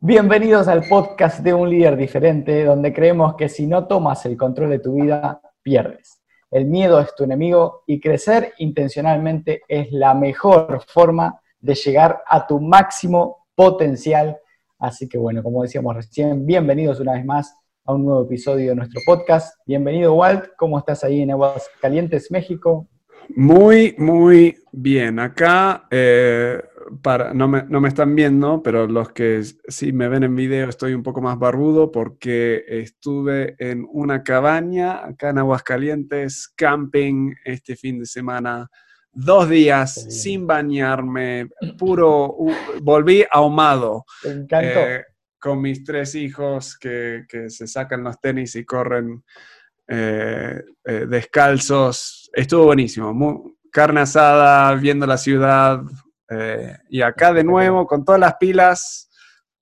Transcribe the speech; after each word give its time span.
Bienvenidos 0.00 0.68
al 0.68 0.84
podcast 0.84 1.40
de 1.40 1.52
un 1.52 1.68
líder 1.68 1.96
diferente, 1.96 2.64
donde 2.64 2.92
creemos 2.92 3.34
que 3.34 3.48
si 3.48 3.66
no 3.66 3.88
tomas 3.88 4.24
el 4.26 4.36
control 4.36 4.70
de 4.70 4.78
tu 4.78 4.94
vida, 4.94 5.40
pierdes. 5.60 6.22
El 6.52 6.66
miedo 6.66 7.00
es 7.00 7.12
tu 7.16 7.24
enemigo 7.24 7.82
y 7.84 7.98
crecer 7.98 8.52
intencionalmente 8.58 9.62
es 9.66 9.90
la 9.90 10.14
mejor 10.14 10.84
forma 10.86 11.40
de 11.58 11.74
llegar 11.74 12.22
a 12.28 12.46
tu 12.46 12.60
máximo 12.60 13.48
potencial. 13.56 14.38
Así 14.78 15.08
que 15.08 15.18
bueno, 15.18 15.42
como 15.42 15.64
decíamos 15.64 15.96
recién, 15.96 16.46
bienvenidos 16.46 17.00
una 17.00 17.14
vez 17.14 17.24
más 17.24 17.56
a 17.84 17.92
un 17.92 18.04
nuevo 18.04 18.22
episodio 18.22 18.70
de 18.70 18.76
nuestro 18.76 19.00
podcast. 19.04 19.58
Bienvenido 19.66 20.14
Walt, 20.14 20.50
¿cómo 20.56 20.78
estás 20.78 21.02
ahí 21.02 21.22
en 21.22 21.32
Aguas 21.32 21.68
Calientes, 21.80 22.30
México? 22.30 22.86
Muy, 23.34 23.96
muy 23.98 24.56
bien. 24.70 25.18
Acá, 25.18 25.88
eh, 25.90 26.62
para, 27.02 27.34
no, 27.34 27.48
me, 27.48 27.64
no, 27.64 27.80
me, 27.80 27.88
están 27.88 28.14
viendo, 28.14 28.62
pero 28.62 28.86
los 28.86 29.12
que 29.12 29.42
sí 29.42 29.92
me 29.92 30.08
ven 30.08 30.24
en 30.24 30.36
video 30.36 30.68
estoy 30.68 30.94
un 30.94 31.02
poco 31.02 31.20
más 31.20 31.38
barbudo 31.38 31.90
porque 31.90 32.64
estuve 32.66 33.56
en 33.58 33.86
una 33.90 34.22
cabaña 34.22 35.04
acá 35.04 35.30
en 35.30 35.38
Aguascalientes, 35.38 36.48
camping 36.56 37.34
este 37.44 37.76
fin 37.76 38.00
de 38.00 38.06
semana, 38.06 38.68
dos 39.12 39.48
días 39.48 39.94
sin 39.94 40.46
bañarme, 40.46 41.48
puro, 41.78 42.36
volví 42.82 43.24
ahumado. 43.30 44.04
Encantó. 44.24 44.80
Eh, 44.80 45.04
con 45.40 45.62
mis 45.62 45.84
tres 45.84 46.16
hijos 46.16 46.76
que, 46.76 47.24
que, 47.28 47.48
se 47.48 47.68
sacan 47.68 48.02
los 48.02 48.20
tenis 48.20 48.56
y 48.56 48.64
corren 48.64 49.22
eh, 49.86 50.60
eh, 50.84 51.06
descalzos. 51.08 52.28
Estuvo 52.32 52.64
buenísimo. 52.64 53.14
Muy, 53.14 53.56
carne 53.70 54.00
asada, 54.00 54.74
viendo 54.74 55.06
la 55.06 55.16
ciudad. 55.16 55.80
Eh, 56.30 56.76
y 56.90 57.02
acá 57.02 57.32
de 57.32 57.44
nuevo 57.44 57.86
con 57.86 58.04
todas 58.04 58.20
las 58.20 58.34
pilas 58.34 59.10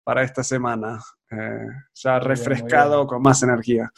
para 0.02 0.22
esta 0.22 0.42
semana. 0.42 1.00
Eh, 1.30 1.66
ya 1.94 2.18
refrescado, 2.18 3.06
con 3.06 3.22
más 3.22 3.42
energía. 3.42 3.90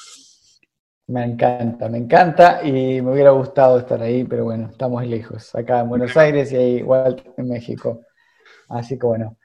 Me 1.09 1.25
encanta, 1.25 1.89
me 1.89 1.99
encanta 1.99 2.63
y 2.63 3.01
me 3.01 3.13
hubiera 3.13 3.31
gustado 3.31 3.79
estar 3.79 4.03
ahí, 4.03 4.25
pero 4.25 4.45
bueno, 4.45 4.69
estamos 4.71 5.07
lejos, 5.07 5.55
acá 5.55 5.81
en 5.81 5.89
Buenos 5.89 6.17
Aires 6.17 6.53
y 6.53 6.57
ahí 6.57 6.77
igual 6.79 7.23
en 7.37 7.49
México. 7.49 8.03
Así 8.69 8.99
que 8.99 9.07
bueno. 9.07 9.39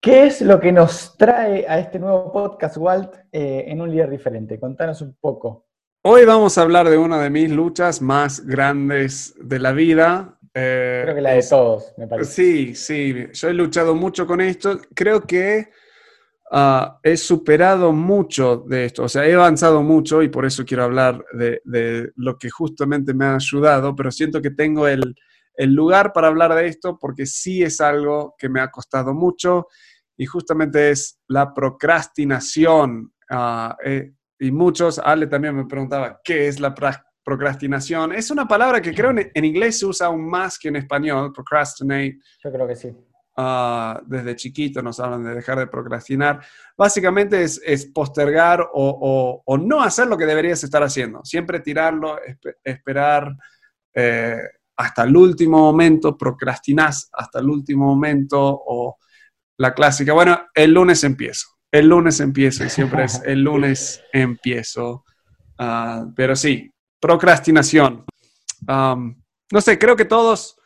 ¿Qué 0.00 0.26
es 0.26 0.42
lo 0.42 0.60
que 0.60 0.70
nos 0.70 1.16
trae 1.16 1.64
a 1.66 1.78
este 1.78 1.98
nuevo 1.98 2.30
podcast, 2.30 2.76
Walt, 2.76 3.14
eh, 3.32 3.64
en 3.68 3.80
un 3.80 3.90
líder 3.90 4.10
diferente? 4.10 4.60
Contanos 4.60 5.00
un 5.00 5.16
poco. 5.18 5.64
Hoy 6.02 6.26
vamos 6.26 6.58
a 6.58 6.60
hablar 6.60 6.90
de 6.90 6.98
una 6.98 7.22
de 7.22 7.30
mis 7.30 7.50
luchas 7.50 8.02
más 8.02 8.44
grandes 8.44 9.34
de 9.40 9.58
la 9.58 9.72
vida. 9.72 10.33
Eh, 10.54 11.00
Creo 11.02 11.14
que 11.16 11.20
la 11.20 11.32
de 11.32 11.42
todos, 11.42 11.92
me 11.96 12.06
parece. 12.06 12.30
Sí, 12.32 12.74
sí, 12.74 13.26
yo 13.32 13.48
he 13.48 13.54
luchado 13.54 13.94
mucho 13.94 14.26
con 14.26 14.40
esto. 14.40 14.80
Creo 14.94 15.20
que 15.22 15.68
uh, 16.52 16.96
he 17.02 17.16
superado 17.16 17.92
mucho 17.92 18.64
de 18.68 18.84
esto, 18.84 19.02
o 19.04 19.08
sea, 19.08 19.26
he 19.26 19.34
avanzado 19.34 19.82
mucho 19.82 20.22
y 20.22 20.28
por 20.28 20.46
eso 20.46 20.64
quiero 20.64 20.84
hablar 20.84 21.24
de, 21.32 21.60
de 21.64 22.12
lo 22.16 22.38
que 22.38 22.50
justamente 22.50 23.12
me 23.14 23.24
ha 23.24 23.34
ayudado, 23.34 23.96
pero 23.96 24.12
siento 24.12 24.40
que 24.40 24.50
tengo 24.50 24.86
el, 24.86 25.16
el 25.56 25.74
lugar 25.74 26.12
para 26.12 26.28
hablar 26.28 26.54
de 26.54 26.68
esto 26.68 26.98
porque 27.00 27.26
sí 27.26 27.62
es 27.62 27.80
algo 27.80 28.36
que 28.38 28.48
me 28.48 28.60
ha 28.60 28.70
costado 28.70 29.12
mucho 29.12 29.66
y 30.16 30.26
justamente 30.26 30.90
es 30.90 31.18
la 31.28 31.52
procrastinación. 31.52 33.12
Uh, 33.28 33.72
eh, 33.84 34.12
y 34.38 34.52
muchos, 34.52 34.98
Ale 34.98 35.26
también 35.26 35.56
me 35.56 35.66
preguntaba, 35.66 36.20
¿qué 36.22 36.46
es 36.46 36.60
la 36.60 36.74
procrastinación? 37.24 38.12
Es 38.12 38.30
una 38.30 38.46
palabra 38.46 38.80
que 38.80 38.94
creo 38.94 39.10
en, 39.10 39.30
en 39.32 39.44
inglés 39.44 39.78
se 39.78 39.86
usa 39.86 40.08
aún 40.08 40.28
más 40.28 40.58
que 40.58 40.68
en 40.68 40.76
español, 40.76 41.32
procrastinate. 41.32 42.18
Yo 42.42 42.52
creo 42.52 42.68
que 42.68 42.76
sí. 42.76 42.88
Uh, 43.36 43.98
desde 44.06 44.36
chiquito 44.36 44.80
nos 44.80 45.00
hablan 45.00 45.24
de 45.24 45.34
dejar 45.34 45.58
de 45.58 45.66
procrastinar. 45.66 46.40
Básicamente 46.76 47.42
es, 47.42 47.60
es 47.64 47.86
postergar 47.86 48.60
o, 48.60 48.68
o, 48.72 49.42
o, 49.44 49.58
no 49.58 49.82
hacer 49.82 50.06
lo 50.06 50.16
que 50.16 50.26
deberías 50.26 50.62
estar 50.62 50.82
haciendo. 50.84 51.24
Siempre 51.24 51.58
tirarlo, 51.58 52.22
esp 52.22 52.46
esperar 52.62 53.34
eh, 53.92 54.38
hasta 54.76 55.02
el 55.02 55.16
último 55.16 55.58
momento, 55.58 56.16
procrastinás 56.16 57.08
hasta 57.12 57.40
el 57.40 57.48
último 57.48 57.86
momento 57.86 58.38
o 58.40 58.98
la 59.58 59.74
clásica, 59.74 60.12
bueno, 60.12 60.40
el 60.54 60.72
lunes 60.72 61.02
empiezo 61.02 61.54
el 61.74 61.88
lunes 61.88 62.20
empiezo 62.20 62.64
y 62.64 62.70
siempre 62.70 63.02
es 63.02 63.20
el 63.24 63.42
lunes 63.42 64.00
empiezo. 64.12 65.04
Uh, 65.58 66.12
pero 66.14 66.36
sí, 66.36 66.72
procrastinación. 67.04 68.02
Um, 68.66 69.14
no 69.52 69.60
sé, 69.60 69.78
creo 69.78 69.94
que 69.94 70.06
todos 70.06 70.58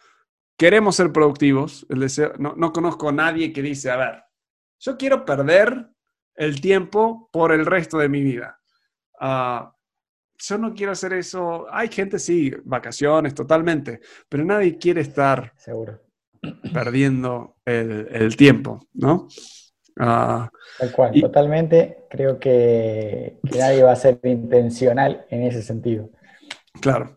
queremos 0.57 0.95
ser 0.95 1.13
productivos. 1.13 1.85
El 1.89 1.99
deseo, 1.99 2.33
no, 2.39 2.55
no, 2.57 2.73
conozco 2.73 3.09
a 3.09 3.13
nadie 3.13 3.53
que 3.53 3.61
dice, 3.61 3.91
a 3.91 3.97
ver, 3.97 4.23
yo 4.79 4.97
quiero 4.97 5.25
perder 5.25 5.89
el 6.37 6.61
tiempo 6.61 7.29
por 7.33 7.51
el 7.51 7.67
resto 7.67 7.99
de 7.99 8.09
mi 8.09 8.23
vida. 8.23 8.61
Uh, 9.21 9.69
yo 10.39 10.59
no 10.59 10.75
quiero 10.75 10.93
hacer 10.93 11.13
eso. 11.15 11.67
Hay 11.73 11.89
gente, 11.89 12.21
sí, 12.21 12.53
vacaciones, 12.63 13.35
totalmente, 13.35 13.99
pero 14.29 14.45
nadie 14.45 14.79
quiere 14.79 15.01
estar 15.01 15.53
Seguro. 15.57 16.01
perdiendo 16.73 17.57
el, 17.65 18.07
el 18.13 18.37
tiempo, 18.37 18.87
¿no? 18.93 19.27
Uh, 19.97 20.47
Tal 20.79 20.93
cual, 20.95 21.17
y, 21.17 21.21
totalmente. 21.21 22.07
Creo 22.09 22.39
que, 22.39 23.41
que, 23.51 23.59
nadie 23.59 23.83
va 23.83 23.91
a 23.91 23.97
ser 23.97 24.21
intencional 24.23 25.27
en 25.31 25.43
ese 25.43 25.63
sentido. 25.63 26.11
Claro. 26.81 27.17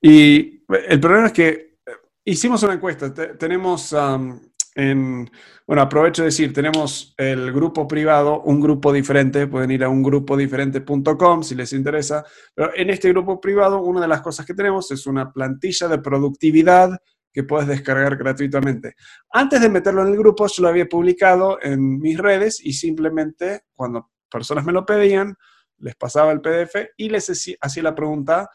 Y 0.00 0.64
el 0.88 1.00
problema 1.00 1.26
es 1.26 1.32
que 1.32 1.78
hicimos 2.24 2.62
una 2.62 2.74
encuesta. 2.74 3.12
Te, 3.12 3.28
tenemos 3.34 3.92
um, 3.92 4.40
en. 4.74 5.30
Bueno, 5.66 5.82
aprovecho 5.82 6.22
de 6.22 6.26
decir, 6.26 6.52
tenemos 6.52 7.12
el 7.16 7.52
grupo 7.52 7.88
privado, 7.88 8.42
un 8.42 8.60
grupo 8.60 8.92
diferente. 8.92 9.48
Pueden 9.48 9.72
ir 9.72 9.82
a 9.82 9.88
ungrupo-diferente.com 9.88 11.42
si 11.42 11.56
les 11.56 11.72
interesa. 11.72 12.24
Pero 12.54 12.70
en 12.74 12.90
este 12.90 13.08
grupo 13.08 13.40
privado, 13.40 13.82
una 13.82 14.00
de 14.00 14.08
las 14.08 14.20
cosas 14.20 14.46
que 14.46 14.54
tenemos 14.54 14.90
es 14.92 15.06
una 15.06 15.32
plantilla 15.32 15.88
de 15.88 15.98
productividad 15.98 16.96
que 17.32 17.42
puedes 17.42 17.66
descargar 17.66 18.16
gratuitamente. 18.16 18.94
Antes 19.30 19.60
de 19.60 19.68
meterlo 19.68 20.02
en 20.02 20.08
el 20.08 20.16
grupo, 20.16 20.46
yo 20.46 20.62
lo 20.62 20.68
había 20.68 20.86
publicado 20.86 21.58
en 21.60 21.98
mis 21.98 22.16
redes 22.16 22.64
y 22.64 22.72
simplemente 22.72 23.64
cuando 23.74 24.10
personas 24.30 24.64
me 24.64 24.72
lo 24.72 24.86
pedían, 24.86 25.36
les 25.78 25.96
pasaba 25.96 26.32
el 26.32 26.40
PDF 26.40 26.92
y 26.96 27.10
les 27.10 27.28
hacía 27.60 27.82
la 27.82 27.94
pregunta 27.94 28.48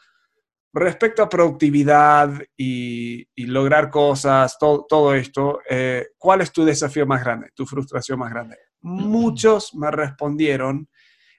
respecto 0.72 1.22
a 1.22 1.28
productividad 1.28 2.30
y, 2.56 3.26
y 3.34 3.46
lograr 3.46 3.90
cosas, 3.90 4.56
todo, 4.58 4.86
todo 4.88 5.14
esto, 5.14 5.60
eh, 5.68 6.08
¿cuál 6.16 6.40
es 6.40 6.52
tu 6.52 6.64
desafío 6.64 7.06
más 7.06 7.22
grande, 7.22 7.50
tu 7.54 7.66
frustración 7.66 8.18
más 8.18 8.30
grande? 8.30 8.56
Muchos 8.80 9.74
me 9.74 9.90
respondieron 9.90 10.88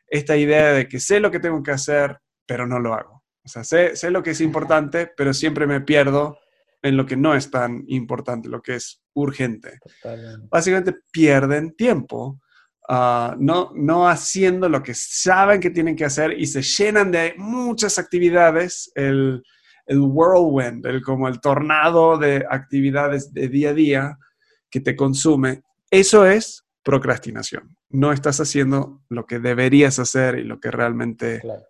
esta 0.08 0.38
idea 0.38 0.74
de 0.74 0.88
que 0.88 1.00
sé 1.00 1.20
lo 1.20 1.32
que 1.32 1.40
tengo 1.40 1.64
que 1.64 1.72
hacer, 1.72 2.20
pero 2.46 2.68
no 2.68 2.80
lo 2.80 2.94
hago. 2.94 3.24
O 3.44 3.50
sea, 3.50 3.64
sé, 3.64 3.96
sé 3.96 4.12
lo 4.12 4.24
que 4.24 4.32
es 4.32 4.42
importante, 4.42 5.12
pero 5.18 5.34
siempre 5.34 5.68
me 5.68 5.82
pierdo 5.82 6.38
en 6.82 6.98
lo 6.98 7.06
que 7.06 7.18
no 7.18 7.34
es 7.34 7.50
tan 7.50 7.84
importante, 7.88 8.50
lo 8.50 8.62
que 8.62 8.76
es 8.76 9.02
urgente. 9.14 9.80
Totalmente. 9.82 10.48
Básicamente 10.50 10.96
pierden 11.12 11.76
tiempo 11.76 12.40
uh, 12.90 13.36
no, 13.38 13.72
no 13.76 14.08
haciendo 14.08 14.70
lo 14.70 14.82
que 14.82 14.94
saben 14.94 15.60
que 15.60 15.70
tienen 15.70 15.96
que 15.96 16.06
hacer 16.06 16.40
y 16.40 16.46
se 16.46 16.62
llenan 16.62 17.12
de 17.12 17.34
muchas 17.38 18.00
actividades, 18.00 18.92
el, 18.96 19.44
el 19.86 20.00
whirlwind, 20.00 20.86
el, 20.86 21.02
como 21.02 21.28
el 21.28 21.40
tornado 21.40 22.18
de 22.18 22.46
actividades 22.50 23.34
de 23.34 23.48
día 23.48 23.70
a 23.70 23.74
día 23.74 24.18
que 24.70 24.80
te 24.80 24.96
consume. 24.96 25.64
Eso 25.92 26.26
es 26.26 26.66
procrastinación. 26.84 27.78
No 27.90 28.12
estás 28.12 28.40
haciendo 28.40 29.04
lo 29.10 29.26
que 29.26 29.40
deberías 29.40 30.00
hacer 30.00 30.40
y 30.40 30.44
lo 30.44 30.60
que 30.60 30.72
realmente 30.72 31.40
claro. 31.42 31.64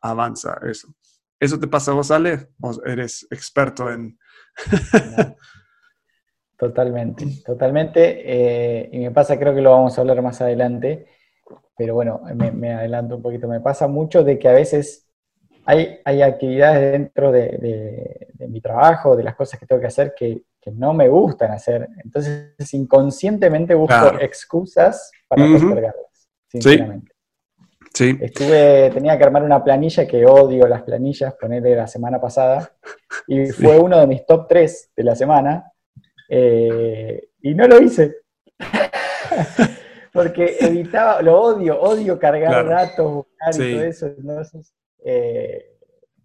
avanza 0.00 0.58
eso. 0.68 0.94
¿Eso 1.40 1.58
te 1.60 1.68
pasa 1.68 1.92
a 1.92 1.94
vos, 1.94 2.10
Ale? 2.10 2.48
¿O 2.60 2.76
eres 2.84 3.26
experto 3.30 3.90
en. 3.90 4.18
Totalmente, 6.58 7.24
totalmente. 7.46 8.22
Eh, 8.24 8.88
y 8.92 8.98
me 8.98 9.10
pasa, 9.12 9.38
creo 9.38 9.54
que 9.54 9.60
lo 9.60 9.70
vamos 9.70 9.96
a 9.96 10.00
hablar 10.00 10.20
más 10.22 10.40
adelante, 10.40 11.06
pero 11.76 11.94
bueno, 11.94 12.20
me, 12.34 12.50
me, 12.50 12.74
adelanto 12.74 13.14
un 13.14 13.22
poquito. 13.22 13.46
Me 13.46 13.60
pasa 13.60 13.86
mucho 13.86 14.24
de 14.24 14.40
que 14.40 14.48
a 14.48 14.52
veces 14.52 15.08
hay, 15.64 16.00
hay 16.04 16.22
actividades 16.22 16.92
dentro 16.92 17.30
de, 17.30 17.42
de, 17.58 18.28
de, 18.34 18.48
mi 18.48 18.60
trabajo, 18.60 19.14
de 19.14 19.22
las 19.22 19.36
cosas 19.36 19.60
que 19.60 19.66
tengo 19.66 19.80
que 19.80 19.86
hacer, 19.86 20.14
que, 20.18 20.42
que 20.60 20.72
no 20.72 20.92
me 20.92 21.08
gustan 21.08 21.52
hacer. 21.52 21.88
Entonces, 22.02 22.74
inconscientemente 22.74 23.74
busco 23.74 23.94
claro. 23.94 24.20
excusas 24.20 25.12
para 25.28 25.44
uh 25.44 25.46
-huh. 25.46 25.60
postergarlas, 25.60 26.28
sinceramente. 26.48 27.12
Sí. 27.12 27.18
Sí. 27.94 28.18
Estuve, 28.20 28.90
tenía 28.90 29.16
que 29.16 29.24
armar 29.24 29.42
una 29.44 29.62
planilla 29.62 30.06
que 30.06 30.26
odio 30.26 30.66
las 30.66 30.82
planillas, 30.82 31.34
ponerle 31.34 31.74
la 31.74 31.86
semana 31.86 32.20
pasada, 32.20 32.72
y 33.26 33.46
sí. 33.46 33.52
fue 33.52 33.78
uno 33.78 33.98
de 33.98 34.06
mis 34.06 34.26
top 34.26 34.46
3 34.48 34.90
de 34.96 35.04
la 35.04 35.14
semana, 35.14 35.72
eh, 36.28 37.30
y 37.40 37.54
no 37.54 37.66
lo 37.66 37.80
hice. 37.80 38.16
Porque 40.12 40.56
editaba, 40.60 41.22
lo 41.22 41.40
odio, 41.40 41.80
odio 41.80 42.18
cargar 42.18 42.50
claro. 42.50 42.68
datos, 42.70 43.12
buscar 43.12 43.54
sí. 43.54 43.62
y 43.62 43.74
todo 43.74 43.84
eso. 43.84 44.06
Entonces, 44.06 44.74
eh, 45.04 45.76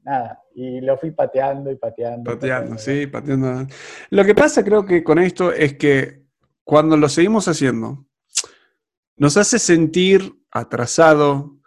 nada, 0.04 0.42
y 0.56 0.82
lo 0.82 0.98
fui 0.98 1.12
pateando 1.12 1.72
y 1.72 1.76
pateando. 1.76 2.32
Pateando, 2.32 2.72
pateando, 2.72 2.78
sí, 2.78 3.08
pateando. 3.08 3.68
Lo 4.10 4.26
que 4.26 4.36
pasa 4.36 4.64
creo 4.64 4.86
que 4.86 5.04
con 5.04 5.20
esto 5.20 5.52
es 5.52 5.76
que 5.78 6.24
cuando 6.64 6.98
lo 6.98 7.10
seguimos 7.10 7.48
haciendo, 7.48 8.06
nos 9.18 9.38
hace 9.38 9.60
sentir 9.60 10.34
atrasado, 10.52 11.58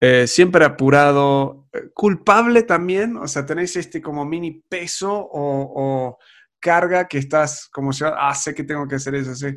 eh, 0.00 0.26
siempre 0.26 0.64
apurado, 0.64 1.68
culpable 1.94 2.62
también, 2.62 3.16
o 3.16 3.26
sea, 3.28 3.44
tenéis 3.44 3.76
este 3.76 4.00
como 4.00 4.24
mini 4.24 4.62
peso 4.68 5.28
o, 5.32 6.18
carga 6.60 7.06
que 7.06 7.18
estás 7.18 7.68
como 7.68 7.92
si, 7.92 8.04
ah, 8.04 8.34
sé 8.34 8.54
que 8.54 8.64
tengo 8.64 8.86
que 8.86 8.96
hacer 8.96 9.14
eso. 9.14 9.34
Sé. 9.34 9.54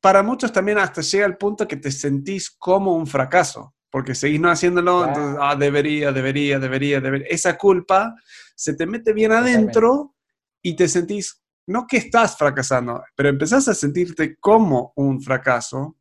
Para 0.00 0.22
muchos 0.22 0.52
también 0.52 0.78
hasta 0.78 1.00
llega 1.02 1.26
el 1.26 1.36
punto 1.36 1.66
que 1.66 1.76
te 1.76 1.90
sentís 1.90 2.50
como 2.50 2.94
un 2.94 3.06
fracaso, 3.06 3.74
porque 3.90 4.14
seguís 4.14 4.40
no 4.40 4.50
haciéndolo, 4.50 5.06
entonces, 5.06 5.38
ah, 5.40 5.56
debería, 5.56 6.12
debería, 6.12 6.58
debería, 6.58 7.00
debería. 7.00 7.26
Esa 7.28 7.56
culpa 7.56 8.14
se 8.54 8.74
te 8.74 8.86
mete 8.86 9.12
bien 9.12 9.32
adentro 9.32 10.14
y 10.62 10.76
te 10.76 10.88
sentís, 10.88 11.42
no 11.66 11.86
que 11.86 11.98
estás 11.98 12.36
fracasando, 12.36 13.02
pero 13.14 13.28
empezás 13.28 13.68
a 13.68 13.74
sentirte 13.74 14.36
como 14.36 14.92
un 14.96 15.20
fracaso. 15.20 15.96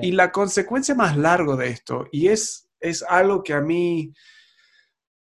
Y 0.00 0.12
la 0.12 0.32
consecuencia 0.32 0.94
más 0.94 1.18
largo 1.18 1.54
de 1.54 1.68
esto, 1.68 2.06
y 2.10 2.28
es 2.28 2.70
es 2.82 3.02
algo 3.02 3.42
que 3.42 3.54
a 3.54 3.60
mí 3.60 4.12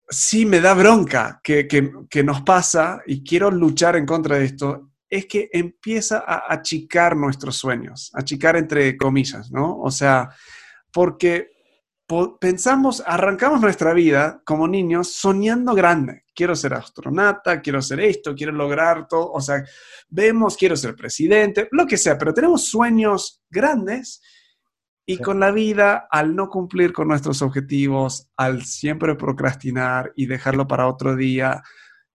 sí 0.09 0.45
me 0.45 0.59
da 0.59 0.73
bronca 0.73 1.39
que, 1.44 2.23
nos 2.23 2.41
pasa 2.41 3.01
y 3.05 3.23
quiero 3.23 3.51
luchar 3.51 3.95
en 3.95 4.05
contra 4.05 4.38
de 4.38 4.45
esto, 4.45 4.91
es 5.09 5.25
que 5.25 5.50
empieza 5.53 6.23
a 6.25 6.53
achicar 6.53 7.15
nuestros 7.15 7.57
sueños, 7.57 8.11
achicar 8.13 8.55
entre 8.55 8.97
comillas, 8.97 9.51
¿no? 9.51 9.79
O 9.79 9.91
sea, 9.91 10.29
porque 10.91 11.51
pensamos, 12.39 13.03
arrancamos 13.05 13.61
nuestra 13.61 13.94
vida 13.94 14.41
como 14.45 14.67
niños 14.67 15.13
soñando 15.13 15.73
grande. 15.73 16.23
Quiero 16.35 16.56
ser 16.56 16.73
astronauta, 16.73 17.61
quiero 17.61 17.81
ser 17.81 17.99
esto, 17.99 18.33
quiero 18.35 18.51
lograr 18.51 19.07
todo. 19.07 19.31
O 19.31 19.41
sea, 19.41 19.63
vemos, 20.09 20.57
quiero 20.57 20.75
ser 20.75 20.95
presidente, 20.95 21.67
lo 21.71 21.85
que 21.85 21.97
sea, 21.97 22.17
pero 22.17 22.33
tenemos 22.33 22.65
sueños 22.65 23.44
grandes 23.49 24.21
y 25.05 25.17
con 25.17 25.39
la 25.39 25.51
vida, 25.51 26.07
al 26.09 26.35
no 26.35 26.50
cumplir 26.50 26.94
con 26.94 27.09
nuestros 27.09 27.41
objetivos, 27.41 28.29
al 28.38 28.63
siempre 28.63 29.15
procrastinar 29.15 30.13
y 30.15 30.27
dejarlo 30.27 30.67
para 30.67 30.88
otro 30.88 31.15
día, 31.15 31.61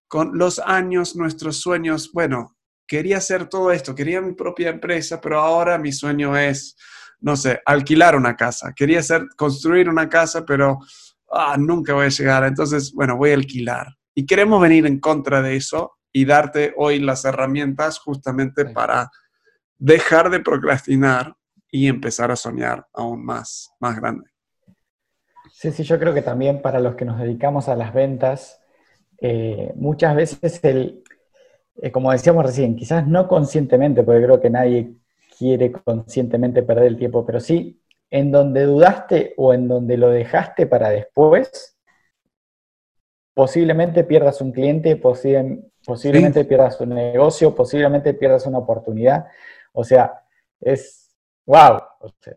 con 0.09 0.39
los 0.39 0.59
años, 0.59 1.15
nuestros 1.15 1.61
sueños, 1.61 2.11
bueno, 2.13 2.57
quería 2.87 3.19
hacer 3.19 3.47
todo 3.47 3.71
esto, 3.71 3.95
quería 3.95 4.23
mi 4.23 4.33
propia 4.33 4.71
empresa, 4.71 5.21
pero 5.21 5.39
ahora 5.39 5.77
mi 5.77 5.93
sueño 5.93 6.37
es, 6.37 6.77
no 7.21 7.37
sé, 7.37 7.61
alquilar 7.67 8.17
una 8.17 8.35
casa. 8.35 8.73
Quería 8.75 9.01
hacer, 9.01 9.27
construir 9.37 9.89
una 9.91 10.09
casa, 10.09 10.47
pero 10.47 10.79
ah, 11.31 11.57
nunca 11.59 11.93
voy 11.93 12.07
a 12.07 12.11
llegar. 12.11 12.45
Entonces, 12.45 12.93
bueno, 12.95 13.19
voy 13.19 13.33
a 13.33 13.35
alquilar. 13.35 13.95
Y 14.15 14.25
queremos 14.25 14.63
venir 14.63 14.87
en 14.87 14.99
contra 14.99 15.43
de 15.43 15.57
eso 15.57 15.99
y 16.11 16.25
darte 16.25 16.73
hoy 16.79 17.01
las 17.01 17.27
herramientas 17.27 17.99
justamente 17.99 18.65
para 18.65 19.11
dejar 19.77 20.31
de 20.31 20.41
procrastinar 20.41 21.37
y 21.71 21.89
empezar 21.89 22.31
a 22.31 22.37
soñar 22.37 22.87
aún 22.93 23.25
más, 23.25 23.73
más 23.81 23.97
grande. 23.97 24.31
Sí, 25.53 25.73
sí, 25.73 25.83
yo 25.83 25.99
creo 25.99 26.15
que 26.15 26.23
también 26.23 26.63
para 26.63 26.81
los 26.81 26.95
que 26.95 27.05
nos 27.05 27.19
dedicamos 27.19 27.69
a 27.69 27.77
las 27.77 27.93
ventas, 27.93 28.61
eh, 29.21 29.73
muchas 29.77 30.15
veces 30.15 30.61
el, 30.63 31.03
eh, 31.83 31.91
como 31.91 32.13
decíamos 32.13 32.45
recién, 32.45 32.77
quizás 32.77 33.07
no 33.07 33.27
conscientemente, 33.27 34.03
porque 34.03 34.23
creo 34.25 34.41
que 34.41 34.51
nadie 34.51 34.95
quiere 35.37 35.73
conscientemente 35.73 36.63
perder 36.63 36.85
el 36.85 36.97
tiempo, 36.97 37.27
pero 37.27 37.41
sí 37.41 37.81
en 38.11 38.31
donde 38.31 38.65
dudaste 38.65 39.35
o 39.37 39.53
en 39.53 39.69
donde 39.69 39.97
lo 39.97 40.11
dejaste 40.11 40.67
para 40.67 40.91
después, 40.91 41.77
posiblemente 43.35 44.05
pierdas 44.05 44.41
un 44.41 44.53
cliente, 44.53 44.97
posiblemente 44.97 46.45
pierdas 46.45 46.81
un 46.81 46.91
negocio, 46.91 47.55
posiblemente 47.55 48.15
pierdas 48.15 48.47
una 48.47 48.59
oportunidad. 48.59 49.27
O 49.73 49.85
sea, 49.85 50.23
es, 50.61 51.08
¡Wow! 51.49 51.81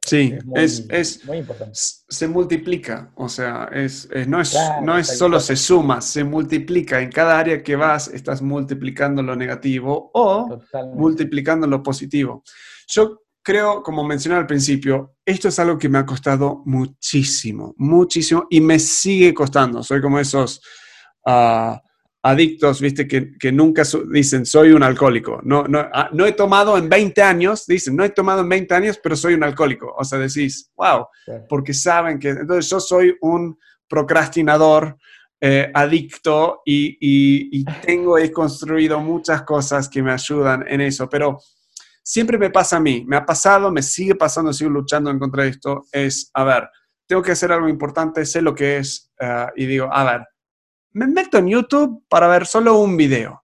sí, 0.05 0.33
es, 0.55 1.25
muy, 1.25 1.39
importante. 1.39 1.73
Se 1.73 2.27
multiplica, 2.29 3.11
o 3.15 3.27
sea, 3.27 3.69
es, 3.73 4.07
no 4.25 4.39
es, 4.39 4.57
no 4.83 4.97
es 4.97 5.17
solo 5.17 5.37
se 5.41 5.57
suma, 5.57 5.99
se 5.99 6.23
multiplica. 6.23 7.01
En 7.01 7.11
cada 7.11 7.37
área 7.37 7.61
que 7.61 7.75
vas 7.75 8.07
estás 8.07 8.41
multiplicando 8.41 9.21
lo 9.21 9.35
negativo 9.35 10.11
o 10.13 10.57
multiplicando 10.95 11.67
lo 11.67 11.83
positivo. 11.83 12.41
Yo 12.87 13.23
creo, 13.43 13.83
como 13.83 14.05
mencioné 14.05 14.37
al 14.37 14.47
principio, 14.47 15.17
esto 15.25 15.49
es 15.49 15.59
algo 15.59 15.77
que 15.77 15.89
me 15.89 15.97
ha 15.97 16.05
costado 16.05 16.63
muchísimo, 16.65 17.73
muchísimo 17.79 18.47
y 18.49 18.61
me 18.61 18.79
sigue 18.79 19.33
costando. 19.33 19.83
Soy 19.83 19.99
como 19.99 20.19
esos... 20.19 20.61
Ah, 21.25 21.81
adictos, 22.23 22.79
viste, 22.79 23.07
que, 23.07 23.51
nunca 23.51 23.83
dicen, 24.11 24.45
soy 24.45 24.71
un 24.71 24.83
alcohólico. 24.83 25.39
No, 25.43 25.63
no, 25.63 25.79
ah, 25.91 26.09
no 26.13 26.25
he 26.25 26.33
tomado 26.33 26.77
en 26.77 26.87
20 26.87 27.21
años, 27.21 27.65
dicen, 27.65 27.95
no 27.95 28.03
he 28.03 28.09
tomado 28.09 28.41
en 28.41 28.49
20 28.49 28.73
años, 28.75 28.99
pero 29.01 29.15
soy 29.15 29.33
un 29.33 29.43
alcohólico. 29.43 29.93
O 29.97 30.03
sea, 30.03 30.19
decís, 30.19 30.71
wow, 30.75 31.07
porque 31.49 31.73
saben 31.73 32.19
que, 32.19 32.29
entonces 32.29 32.69
yo 32.69 32.79
soy 32.79 33.15
un 33.21 33.57
procrastinador 33.87 34.97
eh, 35.39 35.71
adicto 35.73 36.61
y, 36.63 36.97
y, 37.01 37.65
tengo, 37.81 38.17
he 38.17 38.31
construido 38.31 38.99
muchas 38.99 39.41
cosas 39.41 39.89
que 39.89 40.03
me 40.03 40.11
ayudan 40.11 40.63
en 40.67 40.81
eso, 40.81 41.09
pero 41.09 41.39
siempre 42.03 42.37
me 42.37 42.51
pasa 42.51 42.77
a 42.77 42.79
mí, 42.79 43.03
me 43.07 43.15
ha 43.15 43.25
pasado, 43.25 43.71
me 43.71 43.81
sigue 43.81 44.13
pasando, 44.13 44.53
sigo 44.53 44.69
luchando 44.69 45.09
en 45.09 45.17
contra 45.17 45.43
de 45.43 45.49
esto, 45.49 45.85
es, 45.91 46.29
a 46.35 46.43
ver, 46.43 46.69
tengo 47.07 47.23
que 47.23 47.31
hacer 47.31 47.51
algo 47.51 47.67
importante, 47.67 48.23
sé 48.25 48.41
lo 48.41 48.53
que 48.53 48.77
es, 48.77 49.11
eh, 49.19 49.47
y 49.55 49.65
digo, 49.65 49.89
a 49.91 50.03
ver, 50.03 50.27
me 50.93 51.07
meto 51.07 51.37
en 51.37 51.47
YouTube 51.47 52.03
para 52.09 52.27
ver 52.27 52.45
solo 52.45 52.77
un 52.79 52.97
video. 52.97 53.43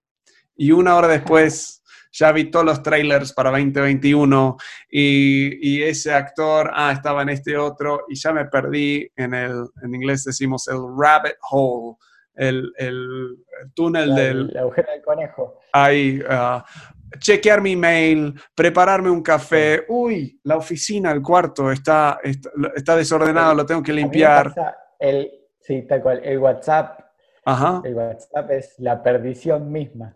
Y 0.56 0.72
una 0.72 0.96
hora 0.96 1.08
después 1.08 1.84
ya 2.12 2.32
vi 2.32 2.50
todos 2.50 2.66
los 2.66 2.82
trailers 2.82 3.34
para 3.34 3.52
2021 3.52 4.58
y, 4.90 5.84
ese 5.84 6.14
actor, 6.14 6.72
ah, 6.74 6.92
estaba 6.92 7.22
en 7.22 7.30
este 7.30 7.58
otro 7.58 8.06
y 8.10 8.16
ya 8.16 8.34
me 8.34 8.46
perdí 8.46 9.10
en 9.16 9.34
el, 9.34 9.66
en 9.84 9.96
inglés 9.96 10.24
decimos 10.24 10.68
el 10.68 10.80
rabbit 10.98 11.36
hole, 11.52 11.96
el, 12.36 12.72
el, 12.78 13.38
túnel 13.74 14.16
del... 14.16 14.50
El 14.50 14.58
agujero 14.58 14.92
del 14.92 15.02
conejo. 15.02 15.60
Ahí, 15.74 16.20
uh, 16.20 16.62
chequear 17.20 17.62
mi 17.62 17.76
mail, 17.76 18.34
prepararme 18.56 19.10
un 19.10 19.22
café, 19.22 19.86
uy, 19.88 20.40
la 20.44 20.58
oficina, 20.58 21.12
el 21.12 21.22
cuarto 21.22 21.72
está, 21.72 22.20
está, 22.24 22.96
desordenado, 22.96 23.54
lo 23.54 23.66
tengo 23.66 23.84
que 23.84 23.94
limpiar. 23.94 24.54
El, 25.00 25.32
sí, 25.60 25.84
tal 25.88 26.02
cual, 26.02 26.22
el 26.24 26.40
WhatsApp 26.40 27.07
el 27.84 27.96
WhatsApp 27.96 28.52
es 28.52 28.76
la 28.80 29.02
perdición 29.02 29.72
misma. 29.72 30.16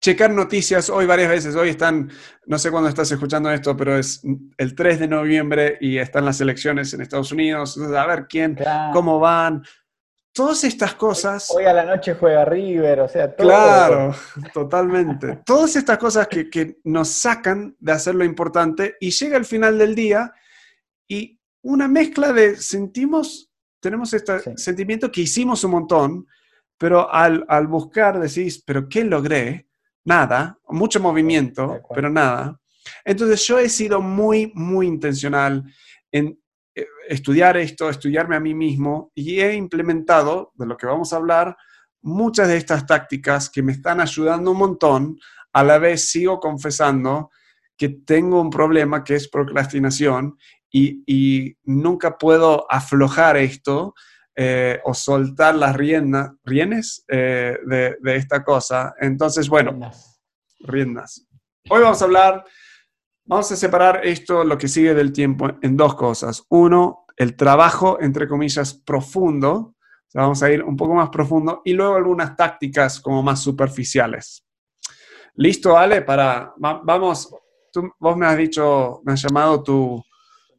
Checar 0.00 0.30
noticias 0.30 0.90
hoy 0.90 1.06
varias 1.06 1.28
veces. 1.28 1.56
Hoy 1.56 1.70
están, 1.70 2.10
no 2.46 2.58
sé 2.58 2.70
cuándo 2.70 2.88
estás 2.88 3.10
escuchando 3.10 3.50
esto, 3.50 3.76
pero 3.76 3.98
es 3.98 4.22
el 4.56 4.74
3 4.74 5.00
de 5.00 5.08
noviembre 5.08 5.76
y 5.80 5.98
están 5.98 6.24
las 6.24 6.40
elecciones 6.40 6.92
en 6.94 7.00
Estados 7.00 7.32
Unidos. 7.32 7.76
A 7.78 8.06
ver 8.06 8.26
quién, 8.28 8.56
cómo 8.92 9.18
van. 9.18 9.64
Todas 10.32 10.62
estas 10.62 10.94
cosas. 10.94 11.50
Hoy 11.50 11.64
a 11.64 11.72
la 11.72 11.84
noche 11.84 12.14
juega 12.14 12.44
River, 12.44 13.00
o 13.00 13.08
sea, 13.08 13.34
todo. 13.34 13.48
Claro, 13.48 14.14
totalmente. 14.52 15.40
Todas 15.44 15.74
estas 15.74 15.98
cosas 15.98 16.28
que, 16.28 16.48
que 16.48 16.78
nos 16.84 17.08
sacan 17.08 17.74
de 17.80 17.92
hacer 17.92 18.14
lo 18.14 18.24
importante 18.24 18.96
y 19.00 19.10
llega 19.10 19.36
el 19.36 19.46
final 19.46 19.78
del 19.78 19.96
día 19.96 20.32
y 21.08 21.40
una 21.62 21.88
mezcla 21.88 22.32
de 22.32 22.56
sentimos, 22.56 23.50
tenemos 23.80 24.14
este 24.14 24.56
sentimiento 24.56 25.10
que 25.10 25.22
hicimos 25.22 25.64
un 25.64 25.72
montón, 25.72 26.26
pero 26.78 27.12
al, 27.12 27.44
buscar 27.66 28.20
decís, 28.20 28.62
pero 28.64 28.88
¿qué 28.88 29.04
logré? 29.04 29.68
Nada, 30.04 30.58
mucho 30.68 31.00
movimiento, 31.00 31.80
pero 31.94 32.08
nada. 32.08 32.58
Entonces 33.04 33.44
yo 33.46 33.58
he 33.58 33.68
sido 33.68 34.00
muy, 34.00 34.52
muy 34.54 34.86
intencional 34.86 35.64
en 36.10 36.40
eh, 36.74 36.86
estudiar 37.08 37.56
esto, 37.56 37.90
estudiarme 37.90 38.36
a 38.36 38.40
mí 38.40 38.54
mismo 38.54 39.10
y 39.14 39.40
he 39.40 39.54
implementado, 39.54 40.52
de 40.54 40.66
lo 40.66 40.76
que 40.76 40.86
vamos 40.86 41.12
a 41.12 41.16
hablar, 41.16 41.56
muchas 42.00 42.48
de 42.48 42.56
estas 42.56 42.86
tácticas 42.86 43.50
que 43.50 43.62
me 43.62 43.72
están 43.72 44.00
ayudando 44.00 44.52
un 44.52 44.58
montón. 44.58 45.18
A 45.52 45.64
la 45.64 45.78
vez 45.78 46.08
sigo 46.08 46.38
confesando 46.38 47.30
que 47.76 47.88
tengo 47.88 48.40
un 48.40 48.50
problema 48.50 49.02
que 49.02 49.16
es 49.16 49.28
procrastinación 49.28 50.38
y, 50.70 51.02
y 51.06 51.56
nunca 51.64 52.16
puedo 52.16 52.70
aflojar 52.70 53.36
esto 53.36 53.94
eh, 54.40 54.80
o 54.84 54.94
soltar 54.94 55.56
las 55.56 55.74
riendas, 55.74 56.30
rienes 56.44 57.04
eh, 57.08 57.58
de, 57.66 57.98
esta 58.14 58.44
cosa. 58.44 58.94
Entonces, 59.00 59.48
bueno, 59.48 59.90
riendas. 60.60 61.26
Hoy 61.68 61.82
vamos 61.82 62.00
a 62.00 62.04
hablar, 62.04 62.44
vamos 63.24 63.50
a 63.50 63.56
separar 63.56 64.06
esto, 64.06 64.44
lo 64.44 64.56
que 64.56 64.68
sigue 64.68 64.94
del 64.94 65.12
tiempo, 65.12 65.48
en 65.60 65.76
dos 65.76 65.96
cosas. 65.96 66.44
Uno, 66.50 67.04
el 67.16 67.34
trabajo, 67.34 67.98
entre 68.00 68.28
comillas, 68.28 68.74
profundo. 68.74 69.74
vamos 70.14 70.40
a 70.44 70.52
ir 70.52 70.62
un 70.62 70.76
poco 70.76 70.94
más 70.94 71.08
profundo 71.08 71.60
y 71.64 71.72
luego 71.72 71.96
algunas 71.96 72.36
tácticas 72.36 73.00
como 73.00 73.24
más 73.24 73.40
superficiales. 73.40 74.46
¿Listo, 75.34 75.76
Ale? 75.76 76.02
Para, 76.02 76.54
vamos, 76.58 77.28
tú, 77.72 77.90
vos 77.98 78.16
me 78.16 78.26
has 78.26 78.36
dicho, 78.36 79.00
me 79.04 79.14
has 79.14 79.22
llamado 79.22 79.64
tu 79.64 80.00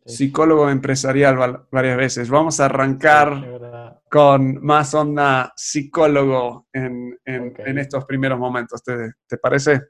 psicólogo 0.06 0.70
empresarial 0.70 1.65
varias 1.72 1.98
veces. 1.98 2.29
Vamos 2.29 2.60
a 2.60 2.65
arrancar 2.65 4.00
con 4.10 4.63
más 4.63 4.94
onda 4.94 5.53
psicólogo 5.56 6.68
en, 6.74 7.20
estos 7.25 8.06
primeros 8.06 8.39
momentos. 8.39 8.84
¿Te, 8.84 9.38
parece? 9.38 9.82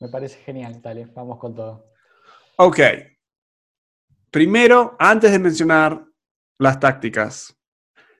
Me 0.00 0.08
parece 0.08 0.38
genial, 0.38 0.80
dale, 0.80 1.06
vamos 1.14 1.38
con 1.38 1.54
todo. 1.54 1.92
Ok. 2.58 2.80
primero, 4.30 4.96
antes 4.98 5.30
de 5.30 5.38
mencionar 5.38 6.04
las 6.58 6.80
tácticas, 6.80 7.56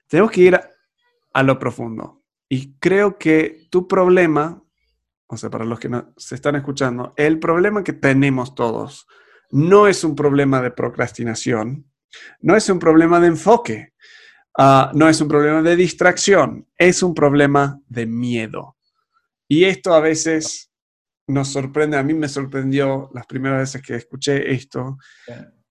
tenemos 0.08 0.30
que 0.30 0.40
ir 0.40 0.60
a 1.32 1.42
lo 1.42 1.58
profundo. 1.58 2.22
Y 2.48 2.78
creo 2.78 3.18
que 3.18 3.66
tu 3.70 3.88
problema, 3.88 4.62
o 5.26 5.36
sea, 5.36 5.50
para 5.50 5.64
los 5.64 5.80
que 5.80 5.90
se 6.16 6.34
están 6.34 6.56
escuchando, 6.56 7.12
el 7.16 7.38
problema 7.38 7.82
que 7.82 7.92
tenemos 7.92 8.54
todos 8.54 9.06
no 9.50 9.86
es 9.86 10.04
un 10.04 10.14
problema 10.14 10.60
de 10.60 10.70
procrastinación, 10.70 11.90
no 12.40 12.56
es 12.56 12.68
un 12.68 12.78
problema 12.78 13.20
de 13.20 13.28
enfoque, 13.28 13.92
ah, 14.58 14.90
no 14.94 15.08
es 15.08 15.20
un 15.20 15.28
problema 15.28 15.62
de 15.62 15.76
distracción, 15.76 16.68
es 16.76 17.02
un 17.02 17.14
problema 17.14 17.80
de 17.88 18.06
miedo. 18.06 18.76
Y 19.48 19.64
esto 19.64 19.94
a 19.94 20.00
veces 20.00 20.70
nos 21.28 21.48
sorprende, 21.48 21.96
a 21.96 22.02
mí 22.02 22.14
me 22.14 22.28
sorprendió 22.28 23.10
las 23.12 23.26
primeras 23.26 23.60
veces 23.60 23.82
que 23.82 23.96
escuché 23.96 24.52
esto, 24.52 24.98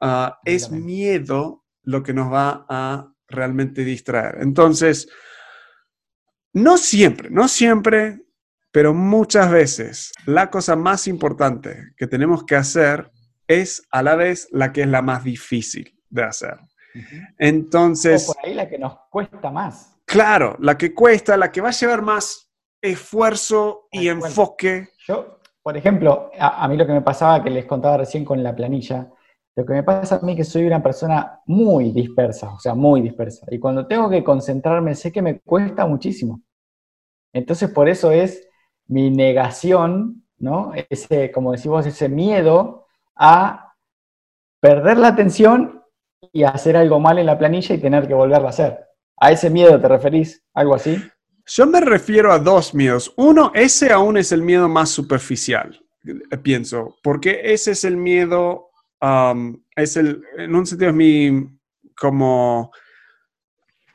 ah, 0.01 0.39
es 0.43 0.69
miedo 0.71 1.63
lo 1.83 2.03
que 2.03 2.13
nos 2.13 2.31
va 2.31 2.65
a 2.69 3.11
realmente 3.27 3.83
distraer. 3.83 4.37
Entonces, 4.41 5.07
no 6.53 6.77
siempre, 6.77 7.29
no 7.29 7.47
siempre, 7.47 8.21
pero 8.71 8.93
muchas 8.93 9.51
veces 9.51 10.11
la 10.25 10.49
cosa 10.49 10.75
más 10.75 11.07
importante 11.07 11.93
que 11.97 12.07
tenemos 12.07 12.43
que 12.45 12.55
hacer 12.55 13.11
es 13.47 13.83
a 13.91 14.01
la 14.01 14.15
vez 14.15 14.47
la 14.51 14.71
que 14.71 14.81
es 14.81 14.87
la 14.87 15.01
más 15.01 15.23
difícil 15.23 15.97
de 16.09 16.23
hacer. 16.23 16.57
Entonces... 17.37 18.29
O 18.29 18.33
por 18.33 18.45
ahí 18.45 18.53
la 18.53 18.69
que 18.69 18.77
nos 18.77 18.97
cuesta 19.09 19.51
más. 19.51 19.97
Claro, 20.05 20.55
la 20.59 20.77
que 20.77 20.93
cuesta, 20.93 21.37
la 21.37 21.51
que 21.51 21.61
va 21.61 21.69
a 21.69 21.73
llevar 21.73 22.01
más 22.01 22.51
esfuerzo 22.81 23.87
y 23.91 24.07
enfoque. 24.07 24.89
Yo, 25.07 25.39
por 25.61 25.75
ejemplo, 25.75 26.31
a, 26.37 26.63
a, 26.63 26.67
mí 26.67 26.77
lo 26.77 26.85
que 26.85 26.93
me 26.93 27.01
pasaba, 27.01 27.43
que 27.43 27.49
les 27.49 27.65
contaba 27.65 27.97
recién 27.97 28.23
con 28.23 28.43
la 28.43 28.55
planilla, 28.55 29.11
lo 29.55 29.65
que 29.65 29.73
me 29.73 29.83
pasa 29.83 30.17
a 30.17 30.25
mí 30.25 30.33
es 30.33 30.37
que 30.37 30.43
soy 30.43 30.65
una 30.65 30.83
persona 30.83 31.41
muy 31.45 31.91
dispersa, 31.91 32.53
o 32.53 32.59
sea, 32.59 32.75
muy 32.75 33.01
dispersa. 33.01 33.47
Y 33.49 33.57
cuando 33.57 33.87
tengo 33.87 34.09
que 34.09 34.23
concentrarme, 34.23 34.95
sé 34.95 35.11
que 35.11 35.21
me 35.21 35.39
cuesta 35.39 35.85
muchísimo. 35.85 36.41
Entonces, 37.33 37.69
por 37.69 37.87
eso 37.87 38.11
es 38.11 38.47
mi 38.87 39.09
negación, 39.09 40.25
¿no? 40.37 40.73
Ese, 40.89 41.31
como 41.31 41.53
decimos, 41.53 41.85
ese 41.85 42.09
miedo 42.09 42.84
a 43.15 43.73
perder 44.59 44.97
la 44.97 45.09
atención 45.09 45.83
y 46.31 46.43
hacer 46.43 46.75
algo 46.77 46.99
mal 46.99 47.19
en 47.19 47.25
la 47.27 47.37
planilla 47.37 47.75
y 47.75 47.79
tener 47.79 48.07
que 48.07 48.13
volverla 48.13 48.47
a 48.47 48.49
hacer. 48.49 48.79
¿A 49.17 49.31
ese 49.31 49.49
miedo 49.49 49.79
te 49.79 49.87
referís? 49.87 50.43
¿Algo 50.53 50.75
así? 50.75 51.01
Yo 51.45 51.67
me 51.67 51.79
refiero 51.79 52.31
a 52.31 52.39
dos 52.39 52.73
miedos. 52.73 53.13
Uno, 53.17 53.51
ese 53.53 53.91
aún 53.91 54.17
es 54.17 54.31
el 54.31 54.41
miedo 54.41 54.67
más 54.67 54.89
superficial, 54.89 55.79
eh, 56.03 56.37
pienso, 56.37 56.97
porque 57.03 57.41
ese 57.43 57.71
es 57.71 57.83
el 57.83 57.97
miedo, 57.97 58.71
um, 59.01 59.61
es 59.75 59.95
el, 59.95 60.23
en 60.37 60.55
un 60.55 60.65
sentido 60.65 60.89
es 60.89 60.95
mi, 60.95 61.47
como, 61.95 62.71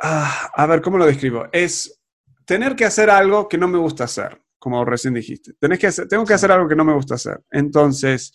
ah, 0.01 0.51
a 0.55 0.67
ver, 0.67 0.81
¿cómo 0.81 0.97
lo 0.97 1.07
describo? 1.07 1.49
Es 1.51 2.01
tener 2.45 2.77
que 2.77 2.85
hacer 2.85 3.11
algo 3.11 3.49
que 3.49 3.59
no 3.59 3.67
me 3.67 3.79
gusta 3.79 4.05
hacer, 4.05 4.41
como 4.59 4.85
recién 4.85 5.15
dijiste. 5.15 5.55
Tenés 5.59 5.81
que 5.81 5.89
hacer, 5.89 6.07
tengo 6.07 6.25
que 6.25 6.35
hacer 6.35 6.53
algo 6.53 6.69
que 6.69 6.77
no 6.77 6.85
me 6.85 6.95
gusta 6.95 7.17
hacer. 7.17 7.43
Entonces, 7.51 8.33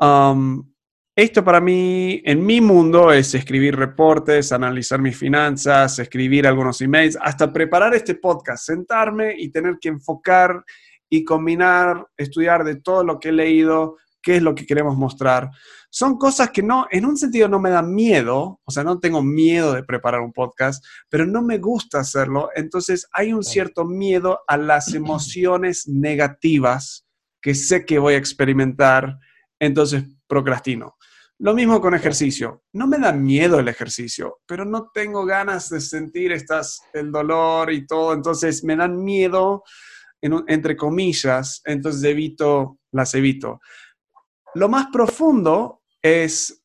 um, 0.00 0.72
esto 1.14 1.44
para 1.44 1.60
mí, 1.60 2.22
en 2.24 2.44
mi 2.44 2.60
mundo, 2.62 3.12
es 3.12 3.34
escribir 3.34 3.76
reportes, 3.76 4.50
analizar 4.50 5.00
mis 5.00 5.16
finanzas, 5.16 5.98
escribir 5.98 6.46
algunos 6.46 6.80
emails, 6.80 7.18
hasta 7.20 7.52
preparar 7.52 7.94
este 7.94 8.14
podcast, 8.14 8.64
sentarme 8.64 9.34
y 9.36 9.50
tener 9.50 9.76
que 9.78 9.90
enfocar 9.90 10.64
y 11.10 11.22
combinar, 11.22 12.06
estudiar 12.16 12.64
de 12.64 12.76
todo 12.76 13.04
lo 13.04 13.20
que 13.20 13.28
he 13.28 13.32
leído, 13.32 13.98
qué 14.22 14.36
es 14.36 14.42
lo 14.42 14.54
que 14.54 14.64
queremos 14.64 14.96
mostrar. 14.96 15.50
Son 15.90 16.16
cosas 16.16 16.50
que 16.50 16.62
no, 16.62 16.86
en 16.90 17.04
un 17.04 17.18
sentido 17.18 17.48
no 17.48 17.60
me 17.60 17.68
dan 17.68 17.94
miedo, 17.94 18.60
o 18.64 18.70
sea, 18.70 18.82
no 18.82 18.98
tengo 18.98 19.22
miedo 19.22 19.74
de 19.74 19.84
preparar 19.84 20.22
un 20.22 20.32
podcast, 20.32 20.82
pero 21.10 21.26
no 21.26 21.42
me 21.42 21.58
gusta 21.58 22.00
hacerlo. 22.00 22.48
Entonces 22.54 23.06
hay 23.12 23.34
un 23.34 23.44
cierto 23.44 23.84
miedo 23.84 24.40
a 24.46 24.56
las 24.56 24.94
emociones 24.94 25.86
negativas 25.86 27.04
que 27.42 27.54
sé 27.54 27.84
que 27.84 27.98
voy 27.98 28.14
a 28.14 28.18
experimentar, 28.18 29.18
entonces 29.62 30.04
procrastino. 30.26 30.96
Lo 31.38 31.54
mismo 31.54 31.80
con 31.80 31.94
ejercicio. 31.94 32.64
No 32.72 32.86
me 32.86 32.98
da 32.98 33.12
miedo 33.12 33.60
el 33.60 33.68
ejercicio, 33.68 34.40
pero 34.46 34.64
no 34.64 34.90
tengo 34.92 35.24
ganas 35.24 35.68
de 35.70 35.80
sentir 35.80 36.32
estas, 36.32 36.82
el 36.92 37.10
dolor 37.12 37.72
y 37.72 37.86
todo. 37.86 38.12
Entonces 38.12 38.64
me 38.64 38.76
dan 38.76 39.02
miedo, 39.02 39.62
entre 40.20 40.76
comillas, 40.76 41.62
entonces 41.64 42.02
evito, 42.04 42.78
las 42.92 43.14
evito. 43.14 43.60
Lo 44.54 44.68
más 44.68 44.88
profundo 44.92 45.82
es, 46.02 46.64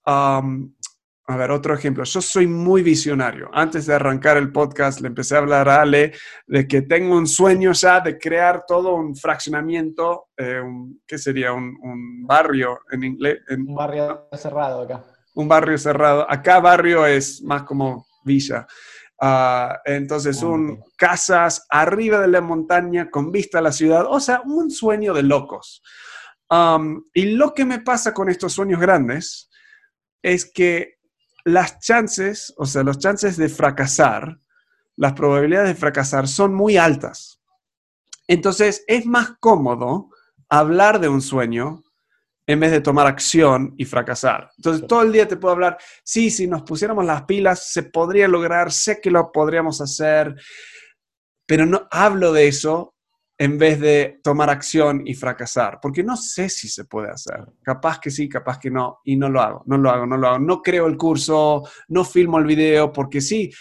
a 1.30 1.36
ver, 1.36 1.52
otro 1.52 1.76
ejemplo. 1.76 2.06
Yo 2.06 2.22
soy 2.22 2.48
muy 2.48 2.82
visionario. 2.82 3.50
Antes 3.52 3.86
de 3.86 3.94
arrancar 3.94 4.38
el 4.38 4.50
podcast, 4.50 5.02
le 5.02 5.10
empecé 5.10 5.36
a 5.36 5.40
hablar 5.40 5.68
a 5.68 5.82
Ale 5.82 6.14
de 6.48 6.66
que 6.66 6.84
tengo 6.84 7.18
un 7.18 7.28
sueño 7.28 7.74
ya 7.74 8.00
de 8.00 8.18
crear 8.18 8.64
todo 8.66 8.96
un 8.96 9.14
fraccionamiento, 9.14 10.30
eh, 10.38 10.62
¿qué 11.06 11.18
sería? 11.18 11.52
Un, 11.52 12.26
barrio 12.26 12.80
en 12.92 13.04
inglés. 13.04 13.40
un 13.50 13.76
barrio 13.76 14.30
cerrado 14.38 14.84
acá. 14.84 15.04
Un 15.36 15.50
barrio 15.50 15.78
cerrado. 15.78 16.26
Acá 16.32 16.62
barrio 16.62 17.06
es 17.06 17.42
más 17.44 17.64
como 17.64 18.06
villa. 18.24 18.66
Ah, 19.20 19.82
entonces, 19.84 20.42
ah, 20.42 20.48
un, 20.48 20.82
casas 20.98 21.66
arriba 21.70 22.22
de 22.22 22.30
la 22.30 22.40
montaña 22.40 23.10
con 23.10 23.34
vista 23.34 23.60
a 23.60 23.64
la 23.64 23.74
ciudad. 23.74 24.06
O 24.08 24.22
sea, 24.22 24.44
un 24.46 24.72
sueño 24.72 25.14
de 25.14 25.24
locos. 25.24 25.84
y 27.14 27.32
lo 27.32 27.54
que 27.54 27.66
me 27.66 27.80
pasa 27.80 28.14
con 28.14 28.30
estos 28.30 28.54
sueños 28.54 28.80
grandes 28.80 29.50
es 30.22 30.50
que 30.50 30.97
las 31.48 31.80
chances, 31.80 32.54
o 32.58 32.66
sea, 32.66 32.84
los 32.84 33.00
chances 33.00 33.38
de 33.38 33.48
fracasar, 33.48 34.38
las 34.98 35.14
probabilidades 35.14 35.70
de 35.70 35.76
fracasar 35.76 36.28
son 36.28 36.54
muy 36.54 36.76
altas. 36.76 37.40
Entonces, 38.28 38.84
es 38.86 39.06
más 39.06 39.32
cómodo 39.40 40.10
hablar 40.50 41.00
de 41.00 41.08
un 41.08 41.22
sueño 41.22 41.84
en 42.48 42.60
vez 42.60 42.72
de 42.72 42.82
tomar 42.82 43.08
acción 43.08 43.74
y 43.78 43.86
fracasar. 43.86 44.52
Entonces, 44.58 44.86
todo 44.88 45.04
el 45.04 45.14
día 45.14 45.26
te 45.26 45.38
puedo 45.38 45.54
hablar, 45.54 45.78
sí, 46.04 46.30
si 46.30 46.48
nos 46.48 46.64
pusiéramos 46.64 47.06
las 47.06 47.24
pilas, 47.24 47.72
se 47.72 47.84
podría 47.84 48.28
lograr, 48.28 48.74
sé 48.74 49.00
que 49.00 49.10
lo 49.10 49.32
podríamos 49.32 49.80
hacer, 49.80 50.36
pero 51.46 51.66
no 51.66 51.88
hablo 51.92 52.34
de 52.34 52.50
eso 52.50 52.94
en 53.40 53.58
vez 53.58 53.80
de 53.80 54.20
tomar 54.24 54.50
acción 54.50 55.04
y 55.06 55.14
fracasar, 55.14 55.80
porque 55.82 56.04
no 56.04 56.18
sé 56.18 56.50
si 56.50 56.68
se 56.68 56.86
puede 56.86 57.12
hacer. 57.12 57.46
Capaz 57.62 58.00
que 58.00 58.10
sí, 58.10 58.28
capaz 58.28 58.58
que 58.58 58.72
no, 58.72 59.00
y 59.04 59.16
no 59.16 59.30
lo 59.30 59.42
hago, 59.42 59.64
no 59.68 59.78
lo 59.78 59.90
hago, 59.92 60.06
no 60.08 60.18
lo 60.18 60.28
hago. 60.28 60.40
No 60.40 60.62
creo 60.62 60.88
el 60.88 60.98
curso, 60.98 61.64
no 61.90 62.04
filmo 62.04 62.40
el 62.40 62.46
video, 62.46 62.92
porque 62.92 63.22
sí, 63.22 63.52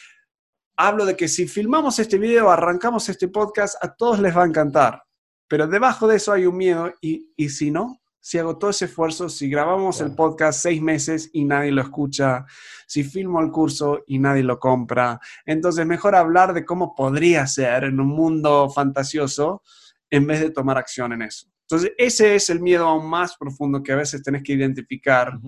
hablo 0.77 1.05
de 1.05 1.17
que 1.17 1.29
si 1.29 1.47
filmamos 1.47 1.99
este 1.99 2.19
video, 2.19 2.51
arrancamos 2.51 3.09
este 3.09 3.29
podcast, 3.29 3.77
a 3.85 3.95
todos 3.95 4.19
les 4.19 4.35
va 4.35 4.45
a 4.45 4.47
encantar, 4.47 5.03
pero 5.47 5.67
debajo 5.67 6.09
de 6.09 6.17
eso 6.17 6.33
hay 6.33 6.47
un 6.47 6.57
miedo, 6.57 6.93
y, 7.03 7.33
y 7.37 7.49
si 7.51 7.71
no, 7.71 8.01
si 8.27 8.39
hago 8.39 8.59
todo 8.59 8.71
ese 8.71 8.87
esfuerzo, 8.87 9.29
si 9.29 9.49
grabamos 9.49 10.01
el 10.01 10.13
podcast 10.13 10.61
seis 10.61 10.83
meses 10.83 11.31
y 11.33 11.45
nadie 11.45 11.71
lo 11.71 11.81
escucha, 11.81 12.45
si 12.85 13.05
filmo 13.05 13.41
el 13.41 13.53
curso 13.53 14.03
y 14.09 14.19
nadie 14.19 14.43
lo 14.43 14.59
compra, 14.59 15.21
entonces 15.45 15.87
mejor 15.87 16.17
hablar 16.17 16.53
de 16.53 16.65
cómo 16.65 16.93
podría 16.97 17.47
ser 17.47 17.85
en 17.85 18.01
un 18.01 18.09
mundo 18.09 18.69
fantasioso 18.69 19.63
en 20.11 20.27
vez 20.27 20.41
de 20.41 20.51
tomar 20.51 20.77
acción 20.77 21.13
en 21.13 21.23
eso. 21.23 21.47
Entonces, 21.61 21.93
ese 21.97 22.35
es 22.35 22.51
el 22.51 22.59
miedo 22.59 22.89
aún 22.89 23.09
más 23.09 23.37
profundo 23.37 23.81
que 23.81 23.93
a 23.93 23.97
veces 23.97 24.25
tenés 24.25 24.43
que 24.43 24.55
identificar. 24.55 25.39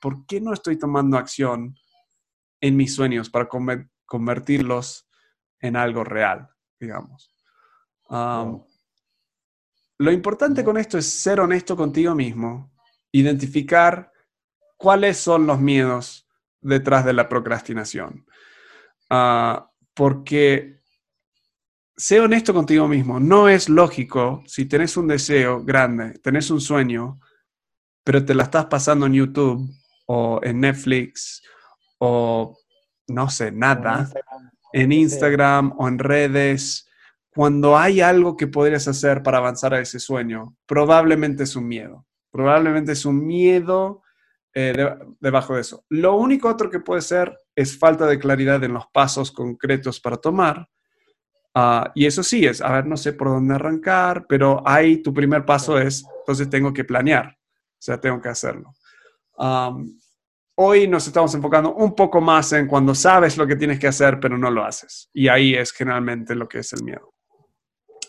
¿Por 0.00 0.24
qué 0.24 0.40
no 0.40 0.54
estoy 0.54 0.78
tomando 0.78 1.18
acción 1.18 1.76
en 2.58 2.74
mis 2.74 2.94
sueños 2.94 3.28
para 3.28 3.50
convertirlos 4.06 5.06
en 5.60 5.76
algo 5.76 6.04
real, 6.04 6.48
digamos? 6.80 7.34
Lo 10.04 10.12
importante 10.12 10.62
con 10.62 10.76
esto 10.76 10.98
es 10.98 11.08
ser 11.08 11.40
honesto 11.40 11.78
contigo 11.78 12.14
mismo, 12.14 12.70
identificar 13.10 14.12
cuáles 14.76 15.16
son 15.16 15.46
los 15.46 15.58
miedos 15.58 16.28
detrás 16.60 17.06
de 17.06 17.14
la 17.14 17.26
procrastinación. 17.26 18.26
Ah, 19.08 19.70
porque 19.94 20.82
sé 21.96 22.20
honesto 22.20 22.52
contigo 22.52 22.86
mismo, 22.86 23.18
no 23.18 23.48
es 23.48 23.70
lógico 23.70 24.42
si 24.46 24.66
tenés 24.66 24.98
un 24.98 25.08
deseo 25.08 25.64
grande, 25.64 26.18
tenés 26.18 26.50
un 26.50 26.60
sueño, 26.60 27.18
pero 28.04 28.22
te 28.22 28.34
la 28.34 28.42
estás 28.42 28.66
pasando 28.66 29.06
en 29.06 29.14
YouTube 29.14 29.66
o 30.04 30.38
en 30.42 30.60
Netflix 30.60 31.42
o 31.96 32.58
no 33.06 33.30
sé, 33.30 33.50
nada, 33.52 34.10
en 34.74 34.92
Instagram 34.92 35.72
o 35.78 35.88
en 35.88 35.98
redes 35.98 36.90
cuando 37.34 37.76
hay 37.76 38.00
algo 38.00 38.36
que 38.36 38.46
podrías 38.46 38.86
hacer 38.86 39.22
para 39.22 39.38
avanzar 39.38 39.74
a 39.74 39.80
ese 39.80 39.98
sueño, 39.98 40.56
probablemente 40.66 41.42
es 41.42 41.56
un 41.56 41.66
miedo. 41.66 42.06
Probablemente 42.30 42.92
es 42.92 43.04
un 43.04 43.26
miedo 43.26 44.02
eh, 44.54 44.94
debajo 45.18 45.54
de 45.54 45.62
eso. 45.62 45.84
Lo 45.88 46.14
único 46.16 46.48
otro 46.48 46.70
que 46.70 46.78
puede 46.78 47.00
ser 47.00 47.36
es 47.56 47.76
falta 47.76 48.06
de 48.06 48.20
claridad 48.20 48.62
en 48.62 48.72
los 48.72 48.86
pasos 48.92 49.32
concretos 49.32 50.00
para 50.00 50.16
tomar. 50.16 50.68
Ah, 51.54 51.90
y 51.94 52.06
eso 52.06 52.22
sí 52.22 52.46
es, 52.46 52.60
a 52.60 52.72
ver, 52.72 52.86
no 52.86 52.96
sé 52.96 53.12
por 53.12 53.28
dónde 53.28 53.54
arrancar, 53.54 54.26
pero 54.28 54.62
ahí 54.64 55.02
tu 55.02 55.12
primer 55.12 55.44
paso 55.44 55.78
es, 55.78 56.04
entonces 56.20 56.50
tengo 56.50 56.72
que 56.72 56.84
planear, 56.84 57.28
o 57.28 57.78
sea, 57.78 58.00
tengo 58.00 58.20
que 58.20 58.28
hacerlo. 58.28 58.74
hoy 60.56 60.88
nos 60.88 61.06
estamos 61.06 61.32
enfocando 61.34 61.74
un 61.74 61.94
poco 61.94 62.20
más 62.20 62.52
en 62.52 62.66
cuando 62.66 62.94
sabes 62.94 63.36
lo 63.36 63.46
que 63.46 63.56
tienes 63.56 63.78
que 63.78 63.86
hacer, 63.86 64.18
pero 64.18 64.36
no 64.36 64.50
lo 64.50 64.64
haces. 64.64 65.10
Y 65.12 65.28
ahí 65.28 65.54
es 65.54 65.72
generalmente 65.72 66.34
lo 66.34 66.48
que 66.48 66.58
es 66.58 66.72
el 66.72 66.82
miedo. 66.82 67.13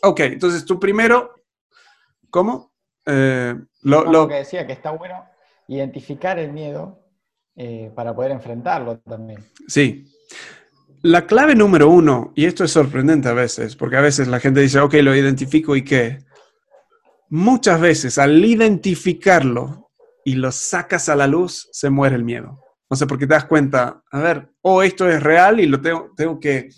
Ok, 0.05 0.19
entonces 0.19 0.63
tú 0.65 0.79
primero, 0.79 1.33
¿cómo? 2.29 2.71
Eh, 3.07 3.55
lo, 3.81 4.27
que 4.27 4.35
decía 4.35 4.67
que 4.67 4.73
está 4.73 4.91
bueno 4.91 5.25
identificar 5.67 6.37
el 6.37 6.51
miedo 6.51 6.99
eh, 7.55 7.91
para 7.95 8.15
poder 8.15 8.31
enfrentarlo 8.31 8.99
también. 8.99 9.43
Sí. 9.67 10.05
La 11.01 11.25
clave 11.25 11.55
número 11.55 11.89
uno, 11.89 12.33
y 12.35 12.45
esto 12.45 12.63
es 12.63 12.71
sorprendente 12.71 13.29
a 13.29 13.33
veces, 13.33 13.75
porque 13.75 13.97
a 13.97 14.01
veces 14.01 14.27
la 14.27 14.39
gente 14.39 14.59
dice, 14.59 14.79
ok, 14.79 14.93
lo 14.95 15.15
identifico 15.15 15.75
y 15.75 15.83
qué. 15.83 16.19
Muchas 17.29 17.81
veces 17.81 18.19
al 18.19 18.45
identificarlo 18.45 19.89
y 20.23 20.35
lo 20.35 20.51
sacas 20.51 21.09
a 21.09 21.15
la 21.15 21.25
luz, 21.25 21.67
se 21.71 21.89
muere 21.89 22.15
el 22.15 22.23
miedo. 22.23 22.59
No 22.91 22.95
sé, 22.95 23.07
porque 23.07 23.25
te 23.25 23.33
das 23.33 23.45
cuenta, 23.45 24.03
a 24.11 24.19
ver, 24.19 24.51
o 24.61 24.75
oh, 24.75 24.83
esto 24.83 25.09
es 25.09 25.21
real 25.23 25.59
y 25.59 25.65
lo 25.65 25.81
tengo, 25.81 26.11
tengo 26.15 26.39
que... 26.39 26.69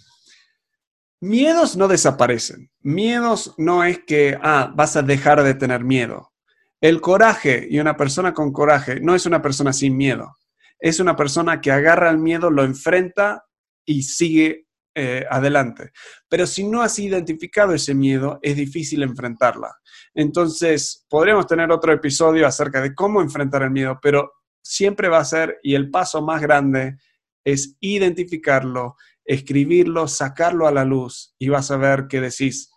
Miedos 1.19 1.75
no 1.75 1.87
desaparecen. 1.87 2.69
Miedos 2.81 3.55
no 3.57 3.83
es 3.83 3.99
que, 4.05 4.37
ah, 4.41 4.71
vas 4.75 4.95
a 4.95 5.01
dejar 5.01 5.43
de 5.43 5.55
tener 5.55 5.83
miedo. 5.83 6.31
El 6.79 7.01
coraje 7.01 7.67
y 7.69 7.79
una 7.79 7.97
persona 7.97 8.33
con 8.33 8.53
coraje 8.53 8.99
no 8.99 9.15
es 9.15 9.25
una 9.25 9.41
persona 9.41 9.73
sin 9.73 9.97
miedo. 9.97 10.37
Es 10.79 10.99
una 10.99 11.15
persona 11.15 11.59
que 11.59 11.71
agarra 11.71 12.11
el 12.11 12.19
miedo, 12.19 12.51
lo 12.51 12.63
enfrenta 12.63 13.45
y 13.83 14.03
sigue 14.03 14.67
eh, 14.93 15.25
adelante. 15.29 15.91
Pero 16.29 16.45
si 16.45 16.63
no 16.63 16.81
has 16.81 16.99
identificado 16.99 17.73
ese 17.73 17.95
miedo, 17.95 18.37
es 18.43 18.55
difícil 18.55 19.01
enfrentarla. 19.01 19.75
Entonces, 20.13 21.05
podríamos 21.09 21.47
tener 21.47 21.71
otro 21.71 21.93
episodio 21.93 22.45
acerca 22.45 22.81
de 22.81 22.93
cómo 22.93 23.21
enfrentar 23.21 23.63
el 23.63 23.71
miedo, 23.71 23.99
pero 24.01 24.33
siempre 24.63 25.07
va 25.07 25.19
a 25.19 25.25
ser, 25.25 25.59
y 25.63 25.73
el 25.73 25.89
paso 25.89 26.21
más 26.21 26.41
grande 26.41 26.97
es 27.43 27.75
identificarlo, 27.79 28.95
escribirlo, 29.27 30.07
sacarlo 30.07 30.67
a 30.67 30.71
la 30.71 30.85
luz, 30.85 31.35
y 31.37 31.49
vas 31.49 31.69
a 31.69 31.77
ver 31.77 32.07
que 32.07 32.21
decís, 32.21 32.71